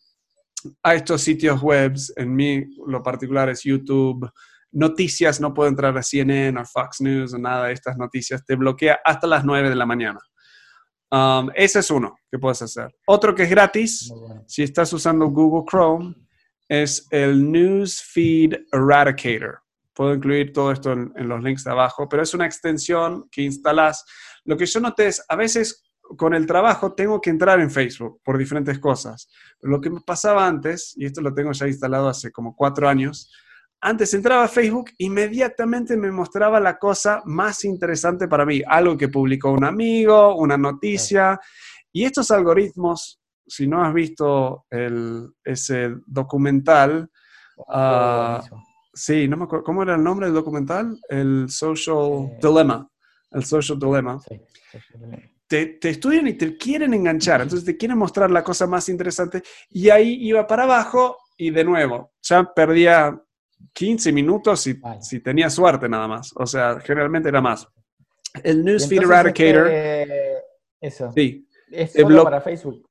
a 0.84 0.94
estos 0.94 1.22
sitios 1.22 1.62
web, 1.62 1.96
en 2.18 2.36
mí 2.36 2.66
lo 2.86 3.02
particular 3.02 3.50
es 3.50 3.64
YouTube, 3.64 4.30
noticias, 4.72 5.40
no 5.40 5.54
puedo 5.54 5.70
entrar 5.70 5.98
a 5.98 6.04
CNN 6.04 6.60
o 6.60 6.66
Fox 6.66 7.02
News 7.02 7.34
o 7.34 7.40
nada 7.40 7.68
de 7.68 7.74
estas 7.74 7.98
noticias, 7.98 8.46
te 8.46 8.56
bloquea 8.56 9.00
hasta 9.04 9.26
las 9.26 9.44
9 9.44 9.70
de 9.70 9.76
la 9.76 9.86
mañana. 9.86 10.20
Um, 11.12 11.50
ese 11.56 11.80
es 11.80 11.90
uno 11.90 12.16
que 12.30 12.38
puedes 12.38 12.62
hacer. 12.62 12.96
Otro 13.08 13.34
que 13.34 13.44
es 13.44 13.50
gratis, 13.50 14.14
si 14.46 14.62
estás 14.62 14.94
usando 14.94 15.28
Google 15.28 15.66
Chrome, 15.68 16.14
es 16.68 17.08
el 17.10 17.52
Newsfeed 17.52 18.54
Eradicator. 18.72 19.60
Puedo 20.00 20.14
incluir 20.14 20.54
todo 20.54 20.72
esto 20.72 20.94
en, 20.94 21.12
los 21.28 21.44
links 21.44 21.66
de 21.66 21.72
abajo, 21.72 22.08
pero 22.08 22.24
es 22.24 22.34
una 22.34 22.46
extensión 22.46 23.28
que 23.30 23.42
instalas. 23.42 24.06
Lo 24.46 24.56
que 24.56 24.66
yo 24.66 24.80
noté 24.80 25.08
es, 25.08 25.22
a 25.28 25.36
veces 25.36 25.84
con 26.18 26.34
el 26.34 26.46
trabajo 26.46 26.94
tengo 26.94 27.20
que 27.20 27.30
entrar 27.30 27.60
en 27.60 27.70
Facebook 27.70 28.22
por 28.24 28.38
diferentes 28.38 28.80
cosas. 28.80 29.30
Pero 29.60 29.72
lo 29.72 29.82
que 29.82 29.90
me 29.90 30.00
pasaba 30.00 30.48
antes, 30.48 30.94
y 30.96 31.06
esto 31.06 31.20
lo 31.20 31.34
tengo 31.34 31.52
ya 31.52 31.68
instalado 31.68 32.08
hace 32.08 32.32
como 32.32 32.56
cuatro 32.56 32.88
años, 32.88 33.30
antes 33.82 34.14
entraba 34.14 34.46
a 34.46 34.48
Facebook, 34.48 34.92
inmediatamente 35.00 35.98
me 35.98 36.12
mostraba 36.12 36.62
la 36.62 36.78
cosa 36.78 37.22
más 37.26 37.66
interesante 37.66 38.30
para 38.30 38.46
mí, 38.46 38.62
algo 38.66 38.96
que 38.96 39.10
publicó 39.10 39.52
un 39.52 39.66
amigo, 39.66 40.38
una 40.38 40.58
noticia. 40.58 41.38
Y 41.92 42.06
estos 42.06 42.32
algoritmos, 42.32 43.20
si 43.46 43.68
no 43.68 43.84
has 43.84 43.94
visto 43.94 44.66
ese 45.44 45.94
documental, 46.08 47.12
uh, 47.68 48.40
Sí, 49.00 49.30
no 49.30 49.38
me 49.38 49.46
acuerdo. 49.46 49.64
¿Cómo 49.64 49.82
era 49.82 49.96
el 49.96 50.04
nombre 50.04 50.26
del 50.26 50.36
documental? 50.36 51.00
El 51.08 51.50
Social 51.50 52.34
eh, 52.34 52.40
Dilemma. 52.42 52.86
El 53.32 53.46
Social 53.46 53.80
Dilemma. 53.80 54.20
Sí, 54.20 54.42
te, 55.48 55.66
te, 55.66 55.90
estudian 55.90 56.28
y 56.28 56.34
te 56.34 56.58
quieren 56.58 56.94
enganchar, 56.94 57.42
entonces 57.42 57.66
te 57.66 57.78
quieren 57.78 57.98
mostrar 57.98 58.30
la 58.30 58.44
cosa 58.44 58.68
más 58.68 58.88
interesante 58.90 59.42
y 59.70 59.90
ahí 59.90 60.28
iba 60.28 60.46
para 60.46 60.64
abajo 60.64 61.18
y 61.38 61.50
de 61.50 61.64
nuevo, 61.64 62.12
ya 62.22 62.44
perdía 62.44 63.20
15 63.72 64.12
minutos 64.12 64.60
si, 64.60 64.80
si 65.00 65.22
tenía 65.22 65.50
suerte 65.50 65.88
nada 65.88 66.08
más. 66.08 66.32
O 66.36 66.46
sea, 66.46 66.80
generalmente 66.82 67.30
era 67.30 67.40
más. 67.40 67.68
El 68.44 68.66
Newsfeed 68.66 69.04
Eradicator. 69.04 69.68
Este, 69.68 70.34
eso. 70.82 71.12
Sí. 71.14 71.48
Es 71.72 71.94
solo 71.94 72.24
para 72.24 72.42
Facebook. 72.42 72.89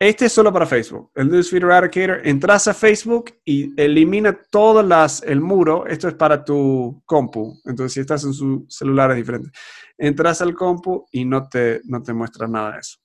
Este 0.00 0.26
es 0.26 0.32
solo 0.32 0.52
para 0.52 0.64
Facebook. 0.64 1.10
El 1.16 1.28
Newsfeed 1.28 1.64
Eradicator, 1.64 2.20
entras 2.24 2.68
a 2.68 2.74
Facebook 2.74 3.32
y 3.44 3.72
elimina 3.80 4.32
todo 4.48 4.80
las, 4.80 5.22
el 5.24 5.40
muro. 5.40 5.86
Esto 5.86 6.06
es 6.06 6.14
para 6.14 6.44
tu 6.44 7.02
compu. 7.04 7.60
Entonces, 7.64 7.94
si 7.94 8.00
estás 8.00 8.22
en 8.22 8.32
su 8.32 8.64
celular 8.68 9.10
es 9.10 9.16
diferente. 9.16 9.50
Entras 9.96 10.40
al 10.40 10.54
compu 10.54 11.04
y 11.10 11.24
no 11.24 11.48
te, 11.48 11.80
no 11.84 12.00
te 12.00 12.12
muestra 12.12 12.46
nada 12.46 12.74
de 12.74 12.78
eso. 12.78 12.98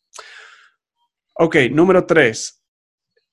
Ok, 1.33 1.55
número 1.71 2.05
tres. 2.05 2.63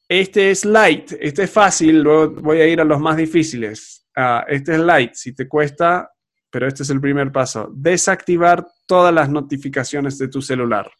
Este 0.09 0.51
es 0.51 0.65
light. 0.65 1.13
Este 1.21 1.43
es 1.43 1.51
fácil. 1.51 2.01
Luego 2.01 2.41
voy 2.41 2.63
a 2.63 2.67
ir 2.67 2.81
a 2.81 2.85
los 2.85 2.99
más 2.99 3.19
difíciles. 3.19 4.09
Ah, 4.17 4.43
este 4.49 4.73
es 4.73 4.81
light. 4.81 5.13
Si 5.13 5.35
te 5.35 5.47
cuesta, 5.47 6.11
pero 6.51 6.67
este 6.67 6.83
es 6.83 6.89
el 6.89 7.01
primer 7.01 7.31
paso. 7.31 7.71
Desactivar 7.75 8.67
todas 8.87 9.13
las 9.13 9.29
notificaciones 9.29 10.17
de 10.17 10.29
tu 10.29 10.41
celular. 10.41 10.91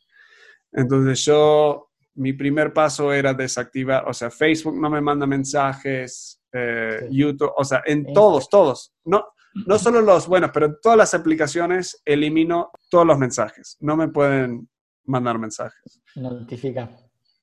Entonces 0.73 1.25
yo 1.25 1.90
mi 2.15 2.33
primer 2.33 2.73
paso 2.73 3.13
era 3.13 3.35
desactivar, 3.35 4.09
o 4.09 4.13
sea, 4.13 4.31
Facebook 4.31 4.79
no 4.79 4.91
me 4.91 5.01
manda 5.01 5.27
mensajes, 5.27 6.41
eh, 6.53 7.09
YouTube, 7.11 7.53
o 7.57 7.65
sea, 7.65 7.83
en 7.87 8.13
todos, 8.13 8.49
todos. 8.49 8.93
No, 9.05 9.25
no 9.67 9.79
solo 9.79 10.01
los 10.01 10.27
buenos, 10.27 10.51
pero 10.53 10.67
en 10.67 10.77
todas 10.83 10.99
las 10.99 11.15
aplicaciones 11.15 12.01
elimino 12.05 12.71
todos 12.91 13.07
los 13.07 13.19
mensajes. 13.19 13.77
No 13.81 13.97
me 13.97 14.09
pueden 14.09 14.69
mandar 15.05 15.39
mensajes. 15.39 16.01
Notifica. 16.17 16.91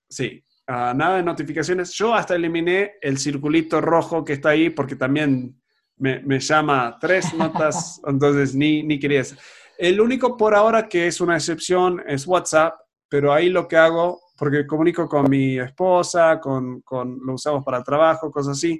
Sí, 0.10 0.44
ah, 0.68 0.94
nada 0.96 1.18
de 1.18 1.24
notificaciones. 1.24 1.92
Yo 1.94 2.14
hasta 2.14 2.36
eliminé 2.36 2.94
el 3.02 3.18
circulito 3.18 3.82
rojo 3.82 4.24
que 4.24 4.34
está 4.34 4.50
ahí 4.50 4.70
porque 4.70 4.96
también 4.96 5.62
me, 5.98 6.20
me 6.22 6.40
llama 6.40 6.98
tres 7.00 7.34
notas, 7.34 8.02
entonces 8.08 8.56
ni, 8.56 8.84
ni 8.84 9.00
quería 9.00 9.22
eso. 9.22 9.36
El 9.78 10.02
único 10.02 10.38
por 10.38 10.56
ahora 10.56 10.88
que 10.88 11.08
es 11.08 11.22
una 11.22 11.36
excepción 11.36 12.02
es 12.08 12.26
WhatsApp, 12.26 12.74
pero 13.10 13.32
ahí 13.32 13.50
lo 13.50 13.68
que 13.68 13.78
hago 13.78 14.20
porque 14.38 14.68
comunico 14.68 15.08
con 15.08 15.30
mi 15.30 15.60
esposa, 15.60 16.40
con, 16.40 16.82
con, 16.82 17.20
lo 17.26 17.34
usamos 17.34 17.66
para 17.66 17.84
trabajo, 17.84 18.32
cosas 18.32 18.58
así, 18.58 18.80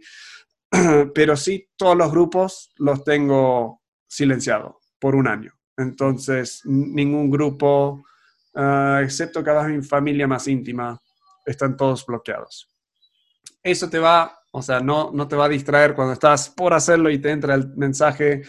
pero 1.14 1.36
sí 1.36 1.68
todos 1.76 1.98
los 1.98 2.12
grupos 2.12 2.72
los 2.78 3.04
tengo 3.04 3.82
silenciados 4.08 4.76
por 5.00 5.16
un 5.16 5.28
año. 5.28 5.52
Entonces, 5.78 6.62
ningún 6.66 7.30
grupo, 7.30 8.04
uh, 8.54 8.98
excepto 9.02 9.44
cada 9.44 9.68
mi 9.68 9.82
familia 9.84 10.28
más 10.28 10.48
íntima, 10.48 11.00
están 11.46 11.78
todos 11.78 12.06
bloqueados. 12.06 12.70
Eso 13.64 13.90
te 13.90 14.00
va, 14.00 14.40
o 14.52 14.62
sea, 14.62 14.80
no, 14.80 15.12
no 15.14 15.28
te 15.28 15.36
va 15.36 15.46
a 15.46 15.50
distraer 15.50 15.94
cuando 15.94 16.14
estás 16.14 16.50
por 16.50 16.74
hacerlo 16.74 17.10
y 17.10 17.20
te 17.20 17.32
entra 17.32 17.56
el 17.56 17.76
mensaje, 17.76 18.44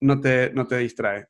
no 0.00 0.20
te, 0.20 0.50
no 0.52 0.66
te 0.66 0.78
distrae. 0.78 1.26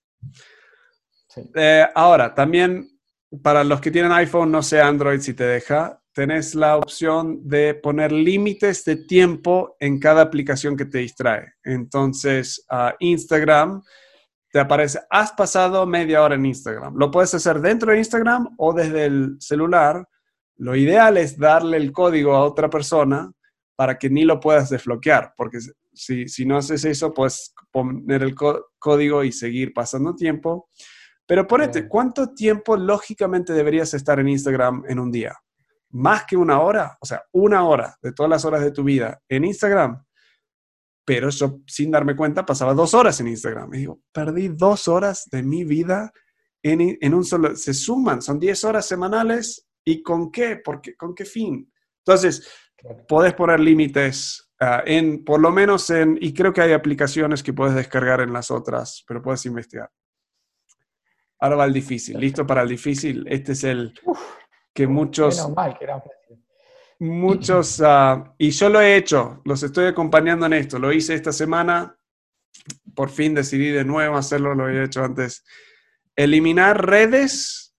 Sí. 1.29 1.43
Eh, 1.55 1.87
ahora, 1.95 2.35
también 2.35 2.92
para 3.41 3.65
los 3.65 3.81
que 3.81 3.91
tienen 3.91 4.13
iPhone, 4.13 4.51
no 4.51 4.63
sé 4.63 4.81
Android 4.81 5.21
si 5.21 5.35
te 5.35 5.45
deja, 5.45 6.03
tenés 6.13 6.55
la 6.55 6.77
opción 6.77 7.49
de 7.49 7.75
poner 7.75 8.13
límites 8.13 8.85
de 8.85 8.97
tiempo 8.97 9.77
en 9.81 9.99
cada 9.99 10.23
aplicación 10.23 10.77
que 10.77 10.85
te 10.85 10.99
distrae. 10.99 11.55
Entonces, 11.65 12.67
Instagram 12.99 13.83
te 14.51 14.61
aparece, 14.61 15.01
has 15.09 15.33
pasado 15.33 15.87
media 15.87 16.23
hora 16.23 16.35
en 16.35 16.45
Instagram. 16.45 16.95
Lo 16.97 17.11
puedes 17.11 17.33
hacer 17.35 17.61
dentro 17.61 17.93
de 17.93 17.99
Instagram 17.99 18.55
o 18.59 18.75
desde 18.75 19.07
el 19.07 19.37
celular. 19.41 20.07
Lo 20.57 20.77
ideal 20.77 21.17
es 21.17 21.39
darle 21.39 21.79
el 21.79 21.91
código 21.91 22.35
a 22.35 22.45
otra 22.45 22.69
persona 22.69 23.33
para 23.75 23.99
que 23.99 24.11
ni 24.11 24.25
lo 24.25 24.39
puedas 24.39 24.69
desbloquear, 24.69 25.33
porque 25.37 25.59
si, 25.95 26.29
si 26.29 26.45
no 26.45 26.59
haces 26.59 26.85
eso, 26.85 27.15
puedes 27.15 27.55
poner 27.71 28.23
el 28.23 28.35
código 28.79 29.25
y 29.25 29.33
seguir 29.33 29.73
pasando 29.73 30.15
tiempo. 30.15 30.69
Pero 31.33 31.47
ponete, 31.47 31.89
¿cuánto 31.89 32.35
tiempo 32.35 32.77
lógicamente 32.77 33.55
deberías 33.55 33.95
estar 33.95 34.21
en 34.21 34.29
Instagram 34.29 34.85
en 34.87 34.99
un 34.99 35.11
día? 35.11 35.35
¿Más 35.93 36.27
que 36.27 36.37
una 36.37 36.61
hora? 36.61 36.99
O 37.01 37.07
sea, 37.07 37.23
una 37.33 37.67
hora 37.67 37.97
de 38.03 38.13
todas 38.13 38.29
las 38.29 38.45
horas 38.45 38.61
de 38.61 38.71
tu 38.71 38.85
vida 38.85 39.19
en 39.31 39.47
Instagram. 39.47 40.05
Pero 41.07 41.31
yo, 41.31 41.61
sin 41.67 41.91
darme 41.91 42.15
cuenta, 42.15 42.45
pasaba 42.45 42.75
dos 42.75 42.93
horas 42.93 43.19
en 43.21 43.29
Instagram. 43.29 43.73
Y 43.73 43.79
digo, 43.79 44.03
perdí 44.13 44.49
dos 44.49 44.89
horas 44.89 45.27
de 45.33 45.43
mi 45.43 45.65
vida 45.65 46.13
en, 46.63 46.99
en 47.01 47.15
un 47.15 47.25
solo... 47.25 47.57
Se 47.57 47.73
suman, 47.73 48.21
son 48.21 48.39
10 48.39 48.65
horas 48.65 48.85
semanales. 48.85 49.67
¿Y 49.87 50.03
con 50.03 50.31
qué? 50.31 50.61
Porque, 50.63 50.95
¿Con 50.97 51.15
qué 51.15 51.25
fin? 51.25 51.73
Entonces, 52.05 52.47
podés 53.09 53.33
poner 53.33 53.59
límites 53.59 54.53
uh, 54.61 54.83
en, 54.85 55.25
por 55.25 55.41
lo 55.41 55.51
menos 55.51 55.89
en, 55.89 56.19
y 56.21 56.35
creo 56.35 56.53
que 56.53 56.61
hay 56.61 56.73
aplicaciones 56.75 57.43
que 57.43 57.55
puedes 57.55 57.75
descargar 57.75 58.21
en 58.21 58.35
las 58.35 58.51
otras, 58.51 59.03
pero 59.09 59.23
puedes 59.23 59.47
investigar. 59.47 59.89
Ahora 61.43 61.57
va 61.57 61.65
el 61.65 61.73
difícil. 61.73 62.21
¿Listo 62.21 62.47
para 62.47 62.63
el 62.63 62.69
difícil? 62.69 63.27
Este 63.29 63.51
es 63.51 63.65
el 63.65 63.93
que 64.73 64.87
muchos... 64.87 65.51
mal 65.51 65.77
que 65.77 65.85
era 65.85 66.01
muchos... 67.01 67.81
Uh, 67.81 68.23
y 68.39 68.51
yo 68.51 68.69
lo 68.69 68.81
he 68.81 68.97
hecho, 68.97 69.43
los 69.45 69.61
estoy 69.65 69.87
acompañando 69.87 70.47
en 70.47 70.53
esto. 70.53 70.79
Lo 70.79 70.93
hice 70.93 71.15
esta 71.15 71.33
semana. 71.33 71.99
Por 72.95 73.11
fin 73.11 73.35
decidí 73.35 73.71
de 73.71 73.85
nuevo 73.85 74.17
hacerlo, 74.17 74.55
lo 74.55 74.69
he 74.69 74.85
hecho 74.85 75.03
antes. 75.03 75.45
Eliminar 76.15 76.87
redes 76.87 77.75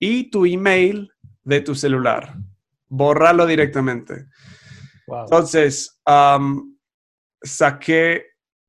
y 0.00 0.28
tu 0.28 0.44
email 0.44 1.12
de 1.44 1.60
tu 1.60 1.76
celular. 1.76 2.34
Borrarlo 2.88 3.46
directamente. 3.46 4.26
Entonces, 5.06 6.00
um, 6.04 6.76
saqué 7.40 8.24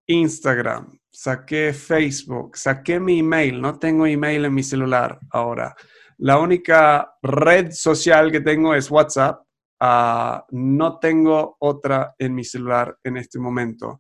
Instagram, 0.05 0.99
saqué 1.15 1.73
Facebook, 1.73 2.57
saqué 2.57 2.99
mi 2.99 3.19
email, 3.19 3.61
no 3.61 3.79
tengo 3.79 4.05
email 4.05 4.45
en 4.45 4.53
mi 4.53 4.63
celular 4.63 5.17
ahora. 5.31 5.73
La 6.17 6.39
única 6.39 7.15
red 7.21 7.71
social 7.71 8.31
que 8.31 8.41
tengo 8.41 8.75
es 8.75 8.91
WhatsApp. 8.91 9.41
Ah, 9.79 10.45
no 10.51 10.99
tengo 10.99 11.57
otra 11.59 12.15
en 12.17 12.35
mi 12.35 12.43
celular 12.43 12.97
en 13.03 13.17
este 13.17 13.39
momento. 13.39 13.99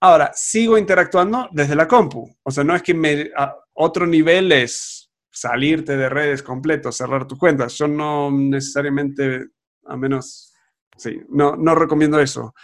Ahora, 0.00 0.32
sigo 0.34 0.76
interactuando 0.76 1.48
desde 1.52 1.76
la 1.76 1.86
compu. 1.86 2.28
O 2.42 2.50
sea, 2.50 2.64
no 2.64 2.74
es 2.74 2.82
que 2.82 2.94
me, 2.94 3.30
ah, 3.36 3.54
otro 3.74 4.06
nivel 4.06 4.50
es 4.50 5.08
salirte 5.30 5.96
de 5.96 6.08
redes 6.08 6.42
completo, 6.42 6.90
cerrar 6.90 7.26
tus 7.26 7.38
cuentas. 7.38 7.74
Yo 7.78 7.86
no 7.86 8.30
necesariamente, 8.30 9.46
a 9.86 9.96
menos, 9.96 10.52
sí, 10.96 11.20
no, 11.28 11.54
no 11.54 11.74
recomiendo 11.76 12.18
eso. 12.18 12.54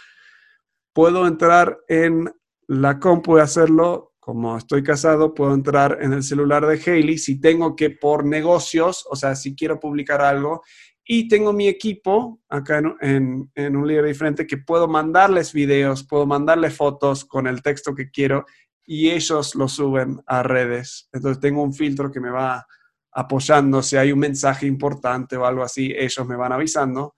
Puedo 0.93 1.27
entrar 1.27 1.77
en 1.87 2.29
la 2.67 2.99
compu 2.99 3.37
y 3.37 3.41
hacerlo 3.41 4.13
como 4.19 4.57
estoy 4.57 4.83
casado, 4.83 5.33
puedo 5.33 5.53
entrar 5.53 5.99
en 6.01 6.11
el 6.11 6.21
celular 6.21 6.67
de 6.67 6.81
Haley 6.85 7.17
si 7.17 7.39
tengo 7.39 7.77
que 7.77 7.91
por 7.91 8.25
negocios, 8.25 9.07
o 9.09 9.15
sea, 9.15 9.35
si 9.37 9.55
quiero 9.55 9.79
publicar 9.79 10.21
algo, 10.21 10.63
y 11.05 11.29
tengo 11.29 11.53
mi 11.53 11.69
equipo 11.69 12.41
acá 12.49 12.81
en, 12.99 13.49
un 13.55 13.87
líder 13.87 14.03
diferente 14.03 14.45
que 14.45 14.57
puedo 14.57 14.89
mandarles 14.89 15.53
videos, 15.53 16.05
puedo 16.05 16.25
mandarles 16.25 16.75
fotos 16.75 17.23
con 17.23 17.47
el 17.47 17.61
texto 17.61 17.95
que 17.95 18.11
quiero 18.11 18.45
y 18.85 19.11
ellos 19.11 19.55
lo 19.55 19.69
suben 19.69 20.21
a 20.27 20.43
redes. 20.43 21.07
Entonces 21.13 21.39
tengo 21.39 21.63
un 21.63 21.73
filtro 21.73 22.11
que 22.11 22.19
me 22.19 22.29
va 22.29 22.67
apoyando 23.13 23.81
si 23.81 23.95
hay 23.95 24.11
un 24.11 24.19
mensaje 24.19 24.67
importante 24.67 25.37
o 25.37 25.45
algo 25.45 25.63
así, 25.63 25.93
ellos 25.97 26.27
me 26.27 26.35
van 26.35 26.51
avisando, 26.51 27.15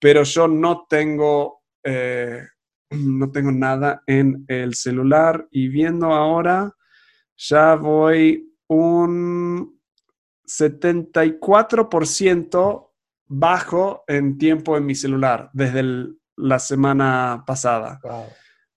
pero 0.00 0.22
yo 0.22 0.48
no 0.48 0.86
tengo 0.88 1.64
eh, 1.84 2.40
no 2.90 3.30
tengo 3.30 3.52
nada 3.52 4.02
en 4.06 4.44
el 4.48 4.74
celular 4.74 5.46
y 5.50 5.68
viendo 5.68 6.12
ahora, 6.12 6.74
ya 7.36 7.74
voy 7.74 8.54
un 8.68 9.78
74% 10.46 12.92
bajo 13.26 14.04
en 14.06 14.38
tiempo 14.38 14.76
en 14.76 14.86
mi 14.86 14.94
celular 14.94 15.50
desde 15.52 16.06
la 16.36 16.58
semana 16.58 17.44
pasada. 17.46 18.00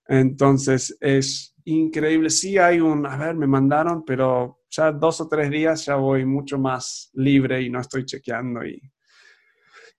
Entonces 0.08 0.98
es 1.00 1.56
increíble. 1.64 2.30
Sí 2.30 2.58
hay 2.58 2.82
un, 2.82 3.06
a 3.06 3.16
ver, 3.18 3.36
me 3.36 3.48
mandaron, 3.48 4.04
pero 4.04 4.60
ya 4.70 4.92
dos 4.92 5.22
o 5.22 5.28
tres 5.28 5.50
días 5.50 5.86
ya 5.86 5.96
voy 5.96 6.26
mucho 6.26 6.58
más 6.58 7.10
libre 7.14 7.62
y 7.62 7.70
no 7.70 7.80
estoy 7.80 8.06
chequeando 8.06 8.66
y 8.66 8.82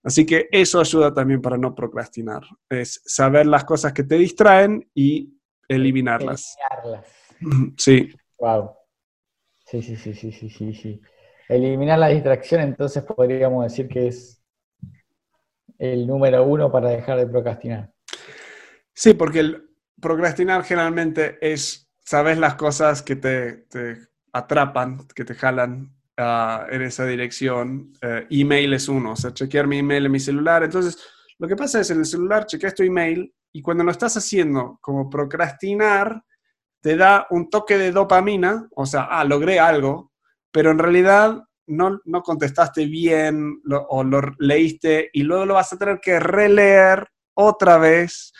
Así 0.03 0.25
que 0.25 0.49
eso 0.51 0.79
ayuda 0.79 1.13
también 1.13 1.41
para 1.41 1.57
no 1.57 1.73
procrastinar. 1.73 2.43
Es 2.69 3.01
saber 3.05 3.45
las 3.45 3.63
cosas 3.63 3.93
que 3.93 4.03
te 4.03 4.15
distraen 4.15 4.89
y 4.93 5.33
eliminarlas. 5.67 6.55
Eliminarlas. 6.71 7.07
Sí. 7.77 8.09
Wow. 8.39 8.71
Sí, 9.65 9.81
sí, 9.81 9.95
sí, 9.95 10.13
sí, 10.13 10.31
sí, 10.31 10.49
sí, 10.49 10.73
sí. 10.73 11.01
Eliminar 11.49 11.99
la 11.99 12.07
distracción, 12.07 12.61
entonces 12.61 13.03
podríamos 13.03 13.63
decir 13.65 13.87
que 13.89 14.07
es 14.07 14.41
el 15.77 16.07
número 16.07 16.43
uno 16.43 16.71
para 16.71 16.89
dejar 16.89 17.17
de 17.17 17.27
procrastinar. 17.27 17.91
Sí, 18.93 19.13
porque 19.13 19.39
el 19.39 19.69
procrastinar 19.99 20.63
generalmente 20.63 21.37
es, 21.41 21.89
sabes 21.99 22.37
las 22.37 22.55
cosas 22.55 23.01
que 23.01 23.15
te, 23.15 23.53
te 23.63 23.97
atrapan, 24.31 25.05
que 25.15 25.25
te 25.25 25.35
jalan 25.35 25.93
en 26.17 26.81
esa 26.81 27.05
dirección. 27.05 27.93
Eh, 28.01 28.27
email 28.29 28.73
es 28.73 28.87
uno, 28.87 29.13
o 29.13 29.15
sea, 29.15 29.33
chequear 29.33 29.67
mi 29.67 29.79
email 29.79 30.05
en 30.05 30.11
mi 30.11 30.19
celular. 30.19 30.63
Entonces, 30.63 30.97
lo 31.39 31.47
que 31.47 31.55
pasa 31.55 31.79
es 31.79 31.89
en 31.89 31.99
el 31.99 32.05
celular 32.05 32.45
chequeas 32.45 32.75
tu 32.75 32.83
email 32.83 33.33
y 33.51 33.61
cuando 33.61 33.83
lo 33.83 33.91
estás 33.91 34.15
haciendo 34.17 34.77
como 34.81 35.09
procrastinar, 35.09 36.23
te 36.81 36.97
da 36.97 37.27
un 37.29 37.49
toque 37.49 37.77
de 37.77 37.91
dopamina, 37.91 38.67
o 38.75 38.85
sea, 38.85 39.07
ah, 39.09 39.23
logré 39.23 39.59
algo, 39.59 40.11
pero 40.51 40.71
en 40.71 40.79
realidad 40.79 41.41
no, 41.67 42.01
no 42.05 42.21
contestaste 42.21 42.85
bien 42.85 43.61
o 43.87 44.03
lo 44.03 44.21
leíste 44.39 45.09
y 45.13 45.23
luego 45.23 45.45
lo 45.45 45.53
vas 45.53 45.71
a 45.71 45.77
tener 45.77 45.99
que 46.01 46.19
releer 46.19 47.07
otra 47.35 47.77
vez 47.77 48.33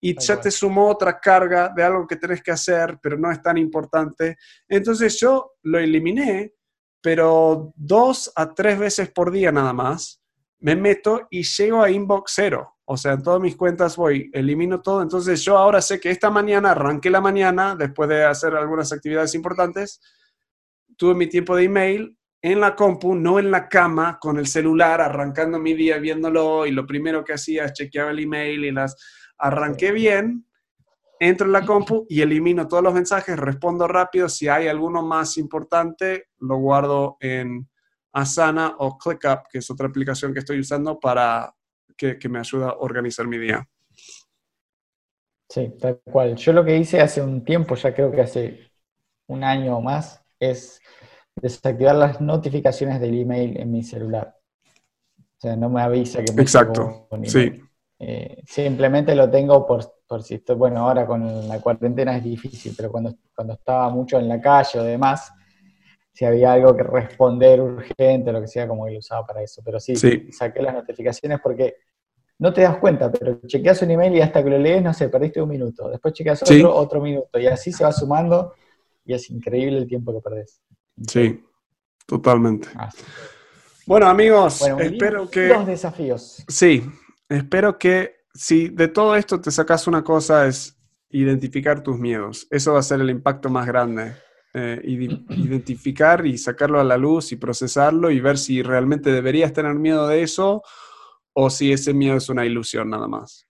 y 0.00 0.18
ya 0.18 0.40
te 0.40 0.50
sumó 0.50 0.88
otra 0.88 1.20
carga 1.20 1.72
de 1.74 1.84
algo 1.84 2.06
que 2.06 2.16
tenés 2.16 2.42
que 2.42 2.50
hacer, 2.50 2.98
pero 3.00 3.16
no 3.16 3.30
es 3.30 3.40
tan 3.40 3.56
importante. 3.56 4.36
Entonces 4.68 5.18
yo 5.20 5.52
lo 5.62 5.78
eliminé 5.78 6.54
pero 7.02 7.72
dos 7.76 8.32
a 8.36 8.54
tres 8.54 8.78
veces 8.78 9.10
por 9.10 9.30
día 9.30 9.52
nada 9.52 9.72
más 9.72 10.22
me 10.60 10.76
meto 10.76 11.26
y 11.28 11.42
llego 11.42 11.82
a 11.82 11.90
inbox 11.90 12.32
cero. 12.36 12.76
O 12.84 12.96
sea, 12.96 13.12
en 13.12 13.22
todas 13.22 13.40
mis 13.40 13.56
cuentas 13.56 13.96
voy, 13.96 14.30
elimino 14.32 14.80
todo. 14.80 15.02
Entonces 15.02 15.42
yo 15.42 15.58
ahora 15.58 15.80
sé 15.82 15.98
que 15.98 16.10
esta 16.10 16.30
mañana, 16.30 16.70
arranqué 16.70 17.10
la 17.10 17.20
mañana, 17.20 17.74
después 17.74 18.08
de 18.08 18.24
hacer 18.24 18.54
algunas 18.54 18.92
actividades 18.92 19.34
importantes, 19.34 20.00
tuve 20.96 21.14
mi 21.14 21.26
tiempo 21.26 21.56
de 21.56 21.64
email 21.64 22.16
en 22.40 22.60
la 22.60 22.76
compu, 22.76 23.14
no 23.14 23.38
en 23.38 23.50
la 23.50 23.68
cama, 23.68 24.18
con 24.20 24.36
el 24.36 24.46
celular, 24.46 25.00
arrancando 25.00 25.58
mi 25.58 25.74
día, 25.74 25.98
viéndolo, 25.98 26.66
y 26.66 26.72
lo 26.72 26.86
primero 26.86 27.24
que 27.24 27.34
hacía 27.34 27.64
es 27.64 27.72
chequear 27.72 28.10
el 28.10 28.18
email 28.20 28.64
y 28.64 28.72
las 28.72 28.96
arranqué 29.38 29.92
bien, 29.92 30.46
entro 31.22 31.46
en 31.46 31.52
la 31.52 31.64
compu 31.64 32.04
y 32.08 32.20
elimino 32.20 32.66
todos 32.66 32.82
los 32.82 32.92
mensajes, 32.92 33.38
respondo 33.38 33.86
rápido. 33.86 34.28
Si 34.28 34.48
hay 34.48 34.66
alguno 34.66 35.02
más 35.02 35.38
importante, 35.38 36.26
lo 36.40 36.56
guardo 36.56 37.16
en 37.20 37.68
Asana 38.12 38.74
o 38.78 38.98
ClickUp, 38.98 39.46
que 39.48 39.58
es 39.58 39.70
otra 39.70 39.86
aplicación 39.86 40.32
que 40.32 40.40
estoy 40.40 40.58
usando 40.58 40.98
para 40.98 41.54
que, 41.96 42.18
me 42.28 42.40
ayuda 42.40 42.70
a 42.70 42.76
organizar 42.78 43.28
mi 43.28 43.38
día. 43.38 43.64
Sí, 45.48 45.72
tal 45.80 46.00
cual. 46.00 46.34
Yo 46.34 46.52
lo 46.52 46.64
que 46.64 46.76
hice 46.76 47.00
hace 47.00 47.22
un 47.22 47.44
tiempo, 47.44 47.76
ya 47.76 47.94
creo 47.94 48.10
que 48.10 48.22
hace 48.22 48.72
un 49.28 49.44
año 49.44 49.76
o 49.76 49.80
más, 49.80 50.24
es 50.40 50.80
desactivar 51.36 51.94
las 51.94 52.20
notificaciones 52.20 53.00
del 53.00 53.20
email 53.20 53.60
en 53.60 53.70
mi 53.70 53.84
celular. 53.84 54.36
O 55.18 55.40
sea, 55.40 55.54
no 55.54 55.70
me 55.70 55.82
avisa 55.82 56.24
que 56.24 56.32
me 56.32 56.42
Exacto, 56.42 57.08
sí. 57.24 57.62
Eh, 58.04 58.42
simplemente 58.44 59.14
lo 59.14 59.30
tengo 59.30 59.64
por, 59.64 59.84
por 60.08 60.24
si 60.24 60.34
estoy, 60.34 60.56
bueno, 60.56 60.80
ahora 60.80 61.06
con 61.06 61.46
la 61.46 61.60
cuarentena 61.60 62.16
es 62.16 62.24
difícil, 62.24 62.74
pero 62.76 62.90
cuando, 62.90 63.14
cuando 63.32 63.54
estaba 63.54 63.88
mucho 63.90 64.18
en 64.18 64.28
la 64.28 64.40
calle 64.40 64.80
o 64.80 64.82
demás, 64.82 65.32
si 66.12 66.24
había 66.24 66.54
algo 66.54 66.76
que 66.76 66.82
responder 66.82 67.60
urgente 67.60 68.30
o 68.30 68.32
lo 68.32 68.40
que 68.40 68.48
sea, 68.48 68.66
como 68.66 68.86
que 68.86 68.94
lo 68.94 68.98
usaba 68.98 69.24
para 69.24 69.40
eso. 69.40 69.62
Pero 69.64 69.78
sí, 69.78 69.94
saqué 70.32 70.62
las 70.62 70.74
notificaciones 70.74 71.38
porque 71.40 71.76
no 72.40 72.52
te 72.52 72.62
das 72.62 72.78
cuenta, 72.78 73.08
pero 73.12 73.38
chequeas 73.46 73.80
un 73.82 73.92
email 73.92 74.16
y 74.16 74.20
hasta 74.20 74.42
que 74.42 74.50
lo 74.50 74.58
lees, 74.58 74.82
no 74.82 74.92
sé, 74.92 75.08
perdiste 75.08 75.40
un 75.40 75.50
minuto. 75.50 75.88
Después 75.88 76.12
chequeas 76.12 76.42
otro, 76.42 76.74
otro 76.74 77.00
minuto. 77.00 77.38
Y 77.38 77.46
así 77.46 77.70
se 77.70 77.84
va 77.84 77.92
sumando 77.92 78.52
y 79.04 79.14
es 79.14 79.30
increíble 79.30 79.78
el 79.78 79.86
tiempo 79.86 80.12
que 80.12 80.20
perdés. 80.20 80.60
Sí, 81.06 81.40
totalmente. 82.04 82.66
Bueno, 83.86 84.08
amigos, 84.08 84.60
espero 84.60 85.30
que... 85.30 85.46
Los 85.46 85.68
desafíos. 85.68 86.44
Sí, 86.48 86.84
espero 87.36 87.78
que 87.78 88.16
si 88.34 88.68
de 88.68 88.88
todo 88.88 89.16
esto 89.16 89.40
te 89.40 89.50
sacas 89.50 89.86
una 89.86 90.02
cosa 90.02 90.46
es 90.46 90.78
identificar 91.10 91.82
tus 91.82 91.98
miedos. 91.98 92.46
Eso 92.50 92.72
va 92.72 92.80
a 92.80 92.82
ser 92.82 93.00
el 93.00 93.10
impacto 93.10 93.50
más 93.50 93.66
grande. 93.66 94.14
Eh, 94.54 94.80
identificar 95.30 96.26
y 96.26 96.38
sacarlo 96.38 96.80
a 96.80 96.84
la 96.84 96.96
luz 96.96 97.32
y 97.32 97.36
procesarlo 97.36 98.10
y 98.10 98.20
ver 98.20 98.38
si 98.38 98.62
realmente 98.62 99.10
deberías 99.10 99.52
tener 99.52 99.74
miedo 99.74 100.06
de 100.08 100.22
eso 100.22 100.62
o 101.34 101.50
si 101.50 101.72
ese 101.72 101.94
miedo 101.94 102.16
es 102.16 102.28
una 102.28 102.44
ilusión 102.44 102.90
nada 102.90 103.08
más. 103.08 103.46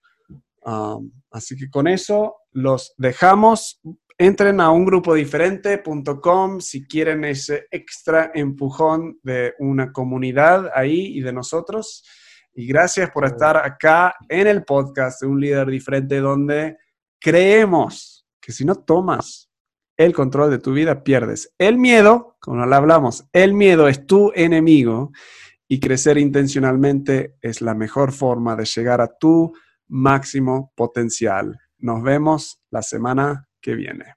Um, 0.65 1.11
así 1.31 1.57
que 1.57 1.69
con 1.69 1.87
eso 1.87 2.35
los 2.51 2.93
dejamos. 2.97 3.81
Entren 4.17 4.61
a 4.61 4.69
un 4.71 4.85
grupo 4.85 5.13
diferente.com 5.15 6.61
si 6.61 6.87
quieren 6.87 7.25
ese 7.25 7.67
extra 7.71 8.31
empujón 8.33 9.19
de 9.23 9.53
una 9.59 9.91
comunidad 9.91 10.71
ahí 10.73 11.17
y 11.17 11.21
de 11.21 11.33
nosotros. 11.33 12.03
Y 12.53 12.67
gracias 12.67 13.09
por 13.11 13.25
estar 13.25 13.57
acá 13.57 14.15
en 14.29 14.47
el 14.47 14.63
podcast 14.63 15.21
de 15.21 15.27
Un 15.27 15.39
Líder 15.39 15.67
Diferente, 15.67 16.19
donde 16.19 16.77
creemos 17.19 18.27
que 18.39 18.51
si 18.51 18.63
no 18.63 18.75
tomas 18.75 19.49
el 19.97 20.13
control 20.13 20.51
de 20.51 20.59
tu 20.59 20.73
vida, 20.73 21.03
pierdes. 21.03 21.53
El 21.57 21.77
miedo, 21.77 22.37
como 22.39 22.65
lo 22.65 22.75
hablamos, 22.75 23.25
el 23.31 23.53
miedo 23.53 23.87
es 23.87 24.05
tu 24.05 24.31
enemigo 24.35 25.11
y 25.67 25.79
crecer 25.79 26.17
intencionalmente 26.17 27.37
es 27.41 27.61
la 27.61 27.73
mejor 27.73 28.11
forma 28.11 28.55
de 28.55 28.65
llegar 28.65 29.01
a 29.01 29.17
tu 29.17 29.53
máximo 29.87 30.71
potencial. 30.75 31.57
Nos 31.77 32.03
vemos 32.03 32.61
la 32.69 32.81
semana 32.81 33.47
que 33.61 33.75
viene. 33.75 34.15